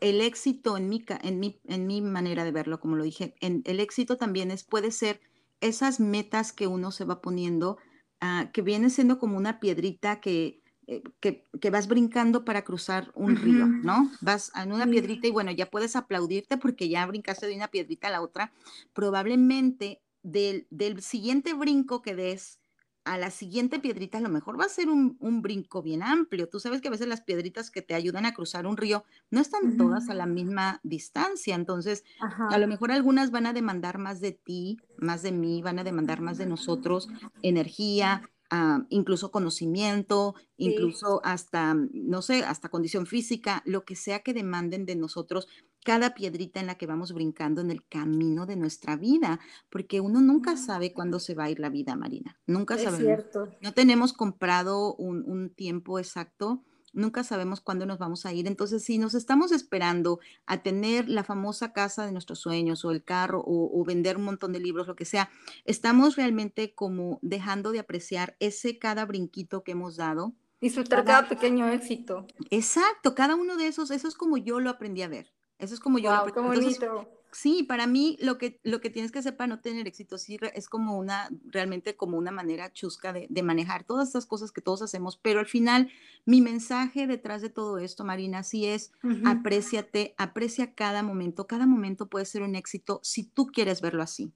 el 0.00 0.20
éxito 0.20 0.76
en 0.76 0.88
mi, 0.88 1.04
en 1.22 1.40
mi, 1.40 1.60
en 1.64 1.86
mi 1.86 2.00
manera 2.00 2.44
de 2.44 2.52
verlo, 2.52 2.80
como 2.80 2.96
lo 2.96 3.04
dije, 3.04 3.34
en, 3.40 3.62
el 3.64 3.80
éxito 3.80 4.16
también 4.16 4.50
es, 4.50 4.64
puede 4.64 4.90
ser 4.90 5.20
esas 5.60 6.00
metas 6.00 6.52
que 6.52 6.66
uno 6.66 6.90
se 6.90 7.04
va 7.04 7.20
poniendo, 7.20 7.78
ah, 8.20 8.50
que 8.52 8.62
viene 8.62 8.90
siendo 8.90 9.18
como 9.18 9.36
una 9.36 9.58
piedrita 9.60 10.20
que, 10.20 10.62
eh, 10.86 11.02
que, 11.20 11.44
que 11.60 11.70
vas 11.70 11.88
brincando 11.88 12.44
para 12.44 12.62
cruzar 12.62 13.10
un 13.14 13.36
río, 13.36 13.66
¿no? 13.66 14.10
Vas 14.20 14.52
en 14.54 14.72
una 14.72 14.86
piedrita 14.86 15.26
y 15.26 15.30
bueno, 15.30 15.50
ya 15.50 15.68
puedes 15.68 15.96
aplaudirte 15.96 16.58
porque 16.58 16.88
ya 16.88 17.06
brincaste 17.06 17.46
de 17.46 17.56
una 17.56 17.68
piedrita 17.68 18.08
a 18.08 18.12
la 18.12 18.22
otra. 18.22 18.52
Probablemente 18.92 20.00
del, 20.22 20.66
del 20.70 21.02
siguiente 21.02 21.54
brinco 21.54 22.02
que 22.02 22.14
des, 22.14 22.60
a 23.08 23.16
la 23.16 23.30
siguiente 23.30 23.80
piedrita 23.80 24.18
a 24.18 24.20
lo 24.20 24.28
mejor 24.28 24.60
va 24.60 24.66
a 24.66 24.68
ser 24.68 24.90
un, 24.90 25.16
un 25.20 25.40
brinco 25.40 25.82
bien 25.82 26.02
amplio. 26.02 26.48
Tú 26.48 26.60
sabes 26.60 26.82
que 26.82 26.88
a 26.88 26.90
veces 26.90 27.08
las 27.08 27.22
piedritas 27.22 27.70
que 27.70 27.80
te 27.80 27.94
ayudan 27.94 28.26
a 28.26 28.34
cruzar 28.34 28.66
un 28.66 28.76
río 28.76 29.04
no 29.30 29.40
están 29.40 29.78
todas 29.78 30.10
a 30.10 30.14
la 30.14 30.26
misma 30.26 30.80
distancia, 30.82 31.54
entonces 31.54 32.04
a 32.20 32.58
lo 32.58 32.68
mejor 32.68 32.92
algunas 32.92 33.30
van 33.30 33.46
a 33.46 33.54
demandar 33.54 33.96
más 33.96 34.20
de 34.20 34.32
ti, 34.32 34.78
más 34.98 35.22
de 35.22 35.32
mí, 35.32 35.62
van 35.62 35.78
a 35.78 35.84
demandar 35.84 36.20
más 36.20 36.36
de 36.36 36.46
nosotros, 36.46 37.08
energía, 37.42 38.28
ah, 38.50 38.86
incluso 38.88 39.30
conocimiento, 39.30 40.34
sí, 40.36 40.66
incluso 40.70 41.20
hasta, 41.24 41.74
no 41.74 42.22
sé, 42.22 42.44
hasta 42.44 42.68
condición 42.68 43.06
física, 43.06 43.62
lo 43.64 43.84
que 43.84 43.96
sea 43.96 44.20
que 44.20 44.34
demanden 44.34 44.86
de 44.86 44.96
nosotros, 44.96 45.48
cada 45.84 46.14
piedrita 46.14 46.60
en 46.60 46.66
la 46.66 46.76
que 46.76 46.86
vamos 46.86 47.12
brincando 47.12 47.60
en 47.60 47.70
el 47.70 47.86
camino 47.86 48.46
de 48.46 48.56
nuestra 48.56 48.96
vida, 48.96 49.40
porque 49.70 50.00
uno 50.00 50.20
nunca 50.20 50.56
sabe 50.56 50.92
cuándo 50.92 51.18
se 51.18 51.34
va 51.34 51.44
a 51.44 51.50
ir 51.50 51.60
la 51.60 51.70
vida, 51.70 51.96
Marina, 51.96 52.38
nunca 52.46 52.74
es 52.74 52.82
sabemos. 52.82 53.06
cierto. 53.06 53.48
No 53.60 53.72
tenemos 53.72 54.12
comprado 54.12 54.94
un, 54.96 55.24
un 55.24 55.50
tiempo 55.50 55.98
exacto 55.98 56.64
Nunca 56.92 57.22
sabemos 57.24 57.60
cuándo 57.60 57.86
nos 57.86 57.98
vamos 57.98 58.26
a 58.26 58.32
ir. 58.32 58.46
Entonces, 58.46 58.82
si 58.84 58.98
nos 58.98 59.14
estamos 59.14 59.52
esperando 59.52 60.20
a 60.46 60.62
tener 60.62 61.08
la 61.08 61.24
famosa 61.24 61.72
casa 61.72 62.06
de 62.06 62.12
nuestros 62.12 62.38
sueños 62.40 62.84
o 62.84 62.90
el 62.90 63.04
carro 63.04 63.40
o, 63.40 63.80
o 63.80 63.84
vender 63.84 64.16
un 64.16 64.24
montón 64.24 64.52
de 64.52 64.60
libros, 64.60 64.86
lo 64.86 64.96
que 64.96 65.04
sea, 65.04 65.30
estamos 65.64 66.16
realmente 66.16 66.74
como 66.74 67.18
dejando 67.22 67.72
de 67.72 67.80
apreciar 67.80 68.36
ese 68.40 68.78
cada 68.78 69.04
brinquito 69.06 69.62
que 69.64 69.72
hemos 69.72 69.96
dado. 69.96 70.34
Disfrutar 70.60 71.04
Cada, 71.04 71.04
cada 71.04 71.28
pequeño 71.28 71.68
éxito. 71.68 72.26
exacto, 72.50 73.14
cada 73.14 73.36
uno 73.36 73.56
de 73.56 73.66
esos, 73.68 73.90
eso 73.90 74.08
es 74.08 74.14
como 74.16 74.36
yo 74.38 74.60
lo 74.60 74.70
aprendí 74.70 75.02
a 75.02 75.08
ver. 75.08 75.32
Eso 75.58 75.74
es 75.74 75.80
como 75.80 75.98
yo 75.98 76.12
lo 76.12 76.22
Wow, 76.22 76.32
qué 76.32 76.40
Entonces, 76.44 76.80
bonito. 76.80 77.08
Sí, 77.30 77.62
para 77.62 77.86
mí 77.86 78.16
lo 78.20 78.38
que, 78.38 78.58
lo 78.64 78.80
que 78.80 78.88
tienes 78.90 79.12
que 79.12 79.18
hacer 79.18 79.36
para 79.36 79.48
no 79.48 79.60
tener 79.60 79.86
éxito 79.86 80.16
sí 80.16 80.38
es 80.54 80.68
como 80.68 80.96
una, 80.98 81.28
realmente 81.44 81.94
como 81.96 82.16
una 82.16 82.30
manera 82.30 82.72
chusca 82.72 83.12
de, 83.12 83.26
de 83.28 83.42
manejar 83.42 83.84
todas 83.84 84.08
estas 84.08 84.24
cosas 84.26 84.50
que 84.50 84.62
todos 84.62 84.80
hacemos, 84.80 85.18
pero 85.18 85.40
al 85.40 85.46
final 85.46 85.90
mi 86.24 86.40
mensaje 86.40 87.06
detrás 87.06 87.42
de 87.42 87.50
todo 87.50 87.78
esto, 87.78 88.02
Marina, 88.04 88.42
sí 88.44 88.64
es 88.66 88.92
Ujú. 89.02 89.24
apréciate, 89.24 90.14
aprecia 90.16 90.74
cada 90.74 91.02
momento, 91.02 91.46
cada 91.46 91.66
momento 91.66 92.08
puede 92.08 92.24
ser 92.24 92.42
un 92.42 92.54
éxito 92.54 93.00
si 93.02 93.24
tú 93.24 93.48
quieres 93.48 93.82
verlo 93.82 94.02
así. 94.02 94.32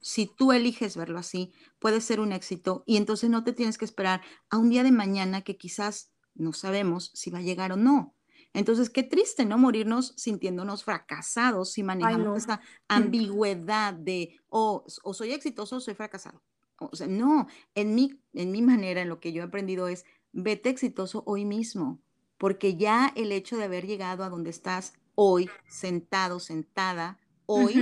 Si 0.00 0.26
tú 0.26 0.52
eliges 0.52 0.96
verlo 0.96 1.18
así, 1.18 1.52
puede 1.78 2.00
ser 2.00 2.20
un 2.20 2.32
éxito 2.32 2.84
y 2.86 2.96
entonces 2.96 3.28
no 3.30 3.44
te 3.44 3.52
tienes 3.52 3.76
que 3.78 3.84
esperar 3.84 4.22
a 4.48 4.56
un 4.58 4.70
día 4.70 4.82
de 4.82 4.92
mañana 4.92 5.42
que 5.42 5.58
quizás 5.58 6.12
no 6.34 6.52
sabemos 6.54 7.10
si 7.14 7.30
va 7.30 7.38
a 7.38 7.42
llegar 7.42 7.72
o 7.72 7.76
no. 7.76 8.16
Entonces, 8.52 8.90
qué 8.90 9.02
triste, 9.02 9.44
¿no? 9.44 9.58
Morirnos 9.58 10.14
sintiéndonos 10.16 10.84
fracasados 10.84 11.72
si 11.72 11.82
Ay, 11.82 11.86
manejamos 11.86 12.26
no. 12.26 12.36
esa 12.36 12.60
ambigüedad 12.88 13.94
de, 13.94 14.40
o, 14.48 14.84
o 15.02 15.14
soy 15.14 15.32
exitoso 15.32 15.76
o 15.76 15.80
soy 15.80 15.94
fracasado. 15.94 16.42
O 16.78 16.96
sea, 16.96 17.06
no, 17.06 17.46
en 17.74 17.94
mi, 17.94 18.20
en 18.32 18.50
mi 18.50 18.62
manera, 18.62 19.02
en 19.02 19.08
lo 19.08 19.20
que 19.20 19.32
yo 19.32 19.42
he 19.42 19.46
aprendido 19.46 19.86
es, 19.86 20.04
vete 20.32 20.70
exitoso 20.70 21.22
hoy 21.26 21.44
mismo, 21.44 22.00
porque 22.38 22.76
ya 22.76 23.12
el 23.16 23.32
hecho 23.32 23.56
de 23.56 23.64
haber 23.64 23.86
llegado 23.86 24.24
a 24.24 24.30
donde 24.30 24.50
estás 24.50 24.94
hoy, 25.14 25.50
sentado, 25.68 26.40
sentada, 26.40 27.18
hoy, 27.44 27.74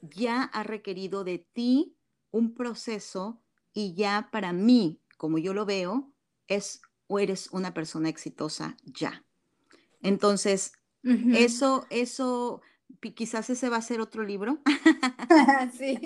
ya 0.00 0.44
ha 0.44 0.62
requerido 0.62 1.24
de 1.24 1.38
ti 1.38 1.96
un 2.30 2.54
proceso 2.54 3.42
y 3.72 3.94
ya 3.94 4.28
para 4.30 4.52
mí, 4.52 5.00
como 5.16 5.38
yo 5.38 5.52
lo 5.54 5.66
veo, 5.66 6.12
es 6.46 6.80
o 7.08 7.18
eres 7.18 7.48
una 7.52 7.74
persona 7.74 8.08
exitosa 8.08 8.76
ya. 8.84 9.24
Entonces, 10.02 10.72
Ujú. 11.04 11.32
eso, 11.34 11.86
eso, 11.90 12.60
quizás 13.14 13.48
ese 13.50 13.68
va 13.68 13.76
a 13.78 13.82
ser 13.82 14.00
otro 14.00 14.22
libro. 14.24 14.58
Sí, 15.78 15.98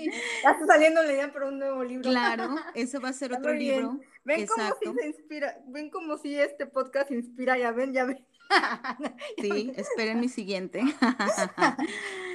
ya 0.44 0.50
está 0.52 0.66
saliendo 0.66 1.02
la 1.02 1.12
idea 1.12 1.32
para 1.32 1.48
un 1.48 1.58
nuevo 1.58 1.82
libro. 1.82 2.08
Claro, 2.08 2.54
ese 2.74 2.98
va 2.98 3.08
a 3.08 3.12
ser 3.12 3.32
otro 3.32 3.52
libro. 3.52 3.98
Ven 4.24 4.46
como 4.46 4.62
si 4.64 4.70
Exacto. 4.70 4.94
se 4.94 5.06
inspira, 5.08 5.58
ven 5.68 5.90
como 5.90 6.16
si 6.18 6.38
este 6.38 6.66
podcast 6.66 7.10
inspira, 7.10 7.58
ya 7.58 7.72
ven, 7.72 7.92
ya 7.92 8.04
ven. 8.04 8.24
Sí, 9.40 9.72
esperen 9.76 10.20
mi 10.20 10.28
siguiente. 10.28 10.82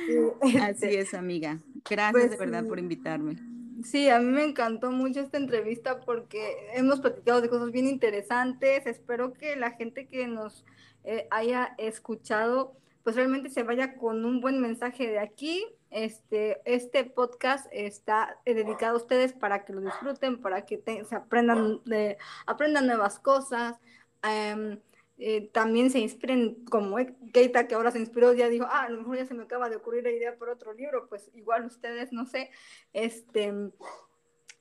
Sí, 0.06 0.58
Así 0.58 0.86
este, 0.86 1.00
es, 1.00 1.14
amiga. 1.14 1.60
Gracias 1.90 2.32
de 2.32 2.38
pues 2.38 2.40
verdad 2.40 2.66
por 2.68 2.80
invitarme. 2.80 3.38
Sí, 3.84 4.10
a 4.10 4.20
mí 4.20 4.26
me 4.26 4.44
encantó 4.44 4.92
mucho 4.92 5.22
esta 5.22 5.38
entrevista 5.38 6.02
porque 6.02 6.70
hemos 6.74 7.00
platicado 7.00 7.42
de 7.42 7.50
cosas 7.50 7.72
bien 7.72 7.88
interesantes. 7.88 8.86
Espero 8.86 9.34
que 9.34 9.56
la 9.56 9.72
gente 9.72 10.08
que 10.08 10.28
nos 10.28 10.66
eh, 11.04 11.28
haya 11.32 11.74
escuchado, 11.78 12.76
pues 13.04 13.16
realmente 13.16 13.50
se 13.50 13.64
vaya 13.64 13.96
con 13.96 14.26
un 14.26 14.42
buen 14.42 14.60
mensaje 14.62 15.08
de 15.08 15.20
aquí. 15.20 15.66
Este, 15.90 16.62
este 16.66 17.06
podcast 17.06 17.68
está 17.72 18.40
eh, 18.46 18.54
dedicado 18.54 18.96
a 18.96 19.02
ustedes 19.02 19.34
para 19.34 19.66
que 19.66 19.74
lo 19.74 19.82
disfruten, 19.82 20.42
para 20.42 20.66
que 20.66 20.82
se 21.08 21.16
aprendan, 21.16 21.82
de, 21.86 22.18
aprendan 22.46 22.88
nuevas 22.88 23.20
cosas. 23.20 23.78
Um, 24.24 24.78
eh, 25.24 25.52
también 25.54 25.92
se 25.92 26.00
inspiren, 26.00 26.66
como 26.66 26.98
Keita, 27.32 27.68
que 27.68 27.76
ahora 27.76 27.92
se 27.92 28.00
inspiró, 28.00 28.34
ya 28.34 28.50
dijo, 28.50 28.66
ah, 28.68 28.86
a 28.86 28.90
lo 28.90 28.98
mejor 28.98 29.18
ya 29.18 29.26
se 29.28 29.36
me 29.36 29.44
acaba 29.44 29.70
de 29.70 29.76
ocurrir 29.76 30.04
la 30.04 30.10
idea 30.10 30.36
por 30.36 30.50
otro 30.50 30.74
libro, 30.74 31.08
pues 31.10 31.30
igual 31.36 31.64
ustedes, 31.64 32.12
no 32.12 32.26
sé, 32.26 32.50
este, 32.92 33.54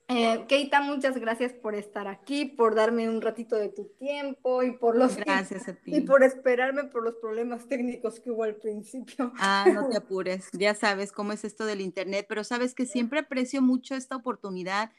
eh, 0.07 0.45
Keita, 0.47 0.81
muchas 0.81 1.17
gracias 1.17 1.51
por 1.51 1.73
estar 1.73 2.07
aquí, 2.07 2.45
por 2.45 2.75
darme 2.75 3.09
un 3.09 3.23
ratito 3.23 3.55
de 3.55 3.69
tu 3.69 3.85
tiempo 3.97 4.61
y 4.61 4.73
por 4.73 4.95
los 4.95 5.17
y, 5.17 5.21
Gracias 5.21 5.67
a 5.67 5.71
y 5.85 5.91
ti. 5.93 6.01
por 6.01 6.21
esperarme 6.21 6.83
por 6.83 7.03
los 7.03 7.15
problemas 7.15 7.67
técnicos 7.67 8.19
que 8.19 8.29
hubo 8.29 8.43
al 8.43 8.55
principio. 8.57 9.33
Ah, 9.39 9.65
no 9.73 9.89
te 9.89 9.97
apures, 9.97 10.47
ya 10.53 10.75
sabes 10.75 11.11
cómo 11.11 11.31
es 11.33 11.43
esto 11.43 11.65
del 11.65 11.81
internet, 11.81 12.27
pero 12.29 12.43
sabes 12.43 12.75
que 12.75 12.85
siempre 12.85 13.21
aprecio 13.21 13.63
mucho 13.63 13.95
esta 13.95 14.15
oportunidad 14.15 14.91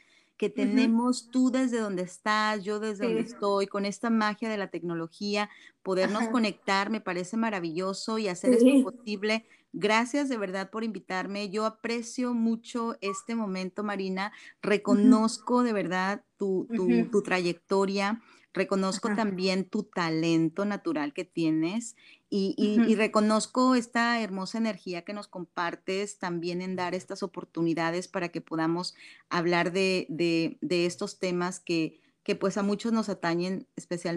que 0.42 0.48
uh 0.48 0.50
-huh. 0.50 0.54
tenemos 0.54 1.30
tú 1.30 1.52
desde 1.52 1.78
donde 1.78 2.02
estás, 2.02 2.64
yo 2.64 2.80
desde 2.80 3.06
donde 3.06 3.20
estoy, 3.20 3.68
con 3.68 3.84
esta 3.86 4.10
magia 4.10 4.48
de 4.48 4.56
la 4.56 4.66
tecnología, 4.66 5.48
podernos 5.84 6.22
Ajá. 6.22 6.32
conectar 6.32 6.90
me 6.90 7.00
parece 7.00 7.36
maravilloso 7.36 8.18
y 8.18 8.26
hacer 8.26 8.54
esto 8.54 8.90
posible. 8.90 9.46
Gracias 9.72 10.28
de 10.28 10.36
verdad 10.38 10.68
por 10.70 10.82
invitarme. 10.82 11.48
Yo 11.48 11.64
aprecio 11.64 12.34
mucho 12.34 12.96
este 13.00 13.36
momento, 13.36 13.84
Marina. 13.84 14.26
Uh 14.26 14.30
-huh. 14.30 14.58
Reconozco 14.62 15.62
de 15.62 15.72
verdad 15.72 16.24
tu, 16.36 16.66
Uh 16.68 16.74
tu, 16.74 16.88
-huh. 16.88 17.10
tu 17.10 17.22
trayectoria, 17.22 18.20
reconozco 18.52 19.08
Ajá. 19.08 19.16
también 19.18 19.64
tu 19.70 19.84
talento 19.84 20.64
natural 20.64 21.12
que 21.12 21.24
tienes 21.24 21.94
y, 22.34 22.80
Uh 22.80 22.84
y, 22.88 22.94
reconozco 22.94 23.74
esta 23.74 24.20
hermosa 24.22 24.56
energía 24.58 25.02
que 25.04 25.12
nos 25.12 25.28
compartes 25.28 26.18
también 26.18 26.62
en 26.62 26.76
dar 26.76 26.94
estas 26.94 27.22
oportunidades 27.22 28.08
para 28.08 28.30
que 28.30 28.40
podamos 28.40 28.94
hablar 29.28 29.72
de, 29.72 30.06
de, 30.08 30.56
de 30.62 30.86
estos 30.86 31.18
temas 31.18 31.60
que, 31.60 32.00
que, 32.22 32.34
pues 32.34 32.56
a 32.56 32.62
muchos 32.62 32.92
nos 32.92 33.08
atañen, 33.10 33.68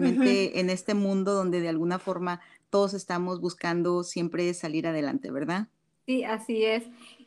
Uh 0.02 0.06
-huh. 0.06 0.40
especialmente 0.40 0.60
en 0.60 0.70
este 0.70 0.94
mundo 0.94 1.34
donde 1.34 1.60
de 1.60 1.68
alguna 1.68 1.98
forma 1.98 2.40
todos 2.70 2.94
estamos 2.94 3.40
buscando 3.40 4.02
siempre 4.02 4.52
salir 4.54 4.86
adelante, 4.86 5.30
¿verdad? 5.30 5.68
Sí, 6.06 6.22
así 6.24 6.64
es. 6.64 6.84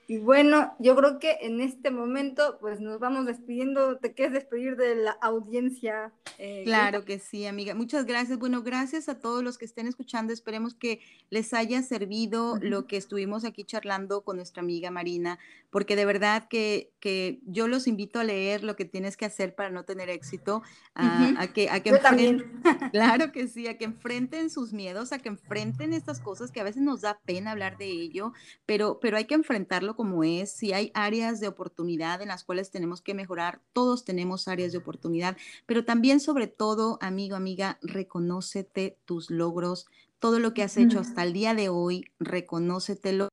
Y 0.10 0.18
bueno, 0.18 0.74
yo 0.80 0.95
creo 0.95 1.20
que 1.20 1.38
en 1.41 1.62
este 1.62 1.91
momento, 1.91 2.57
pues 2.60 2.80
nos 2.80 2.99
vamos 2.99 3.28
despidiendo. 3.28 3.99
¿Te 3.99 4.16
quieres 4.16 4.34
despedir 4.34 4.76
de 4.76 4.95
la 4.95 5.12
audiencia? 5.12 6.12
Eh, 6.39 6.64
claro 6.66 7.05
que 7.05 7.20
sí, 7.20 7.45
amiga. 7.45 7.76
Muchas 7.76 8.07
gracias. 8.07 8.39
Bueno, 8.39 8.64
gracias 8.64 9.07
a 9.07 9.20
todos 9.20 9.43
los 9.43 9.60
que 9.60 9.66
estén 9.66 9.86
escuchando. 9.86 10.34
Esperemos 10.34 10.74
que 10.74 10.99
les 11.30 11.53
haya 11.53 11.84
servido 11.84 12.57
lo 12.60 12.88
que 12.88 12.97
estuvimos 12.97 13.45
aquí 13.45 13.64
charlando 13.66 14.24
con 14.24 14.38
nuestra 14.38 14.64
amiga 14.64 14.89
Marina, 14.89 15.38
porque 15.70 15.95
de 15.95 16.05
verdad 16.05 16.47
que, 16.49 16.91
que 16.99 17.39
yo 17.45 17.68
los 17.68 17.86
invito 17.86 18.20
a 18.20 18.24
leer 18.24 18.64
lo 18.64 18.76
que 18.76 18.86
tienes 18.86 19.16
que 19.16 19.26
hacer 19.26 19.53
para 19.53 19.70
no 19.70 19.86
tener 19.86 20.10
éxito, 20.10 20.64
a, 20.95 21.47
que, 21.53 21.70
a 21.70 21.82
que 21.82 21.91
enfrenten, 21.91 22.62
claro 22.91 23.32
que 23.32 23.47
sí, 23.47 23.68
a 23.68 23.78
que 23.78 23.86
enfrenten 23.86 24.49
sus 24.49 24.74
miedos, 24.74 25.12
a 25.12 25.20
que 25.20 25.30
enfrenten 25.30 25.93
estas 25.93 26.20
cosas 26.20 26.51
que 26.51 26.60
a 26.60 26.64
veces 26.64 26.82
nos 26.82 27.01
da 27.01 27.20
pena 27.26 27.51
hablar 27.51 27.78
de 27.78 27.86
ello, 27.86 28.34
pero, 28.66 28.99
pero 28.99 29.18
hay 29.18 29.26
que 29.26 29.36
enfrentarlo 29.36 29.95
como 30.00 30.24
es, 30.24 30.54
si 30.54 30.72
hay 30.72 30.91
áreas 30.93 31.41
de 31.41 31.50
oportunidad 31.50 32.22
en 32.22 32.30
las 32.30 32.45
cuales 32.45 32.72
tenemos 32.72 33.02
que 33.02 33.14
mejorar, 33.14 33.62
todos 33.74 34.06
tenemos 34.06 34.47
áreas 34.47 34.72
de 34.72 34.78
oportunidad, 34.78 35.36
pero 35.66 35.84
también 35.84 36.22
sobre 36.22 36.47
todo, 36.47 36.97
amigo, 37.02 37.36
amiga, 37.36 37.80
reconócete 37.82 38.97
tus 39.04 39.30
logros, 39.30 39.88
todo 40.20 40.39
lo 40.39 40.54
que 40.54 40.64
has 40.64 40.78
hecho 40.78 41.02
hasta 41.02 41.24
el 41.24 41.34
día 41.34 41.54
de 41.54 41.68
hoy, 41.68 42.06
reconócetelo. 42.18 43.28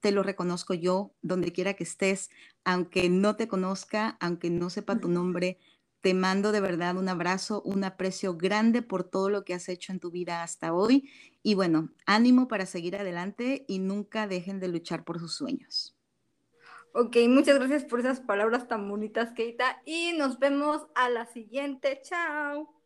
Te 0.00 0.12
lo 0.12 0.22
reconozco 0.22 0.72
yo, 0.72 1.12
donde 1.20 1.52
quiera 1.52 1.74
que 1.74 1.84
estés, 1.84 2.30
aunque 2.64 3.10
no 3.10 3.36
te 3.36 3.46
conozca, 3.46 4.16
aunque 4.20 4.48
no 4.48 4.70
sepa 4.70 4.98
tu 4.98 5.08
nombre, 5.08 5.58
te 6.04 6.12
mando 6.12 6.52
de 6.52 6.60
verdad 6.60 6.98
un 6.98 7.08
abrazo, 7.08 7.62
un 7.62 7.82
aprecio 7.82 8.36
grande 8.36 8.82
por 8.82 9.04
todo 9.04 9.30
lo 9.30 9.42
que 9.42 9.54
has 9.54 9.70
hecho 9.70 9.90
en 9.90 10.00
tu 10.00 10.10
vida 10.10 10.42
hasta 10.42 10.74
hoy. 10.74 11.08
Y 11.42 11.54
bueno, 11.54 11.94
ánimo 12.04 12.46
para 12.46 12.66
seguir 12.66 12.94
adelante 12.94 13.64
y 13.68 13.78
nunca 13.78 14.26
dejen 14.26 14.60
de 14.60 14.68
luchar 14.68 15.04
por 15.04 15.18
sus 15.18 15.34
sueños. 15.34 15.96
Ok, 16.92 17.16
muchas 17.26 17.58
gracias 17.58 17.86
por 17.86 18.00
esas 18.00 18.20
palabras 18.20 18.68
tan 18.68 18.86
bonitas, 18.86 19.32
Keita. 19.32 19.80
Y 19.86 20.12
nos 20.12 20.38
vemos 20.38 20.86
a 20.94 21.08
la 21.08 21.24
siguiente. 21.24 22.02
Chao. 22.04 22.74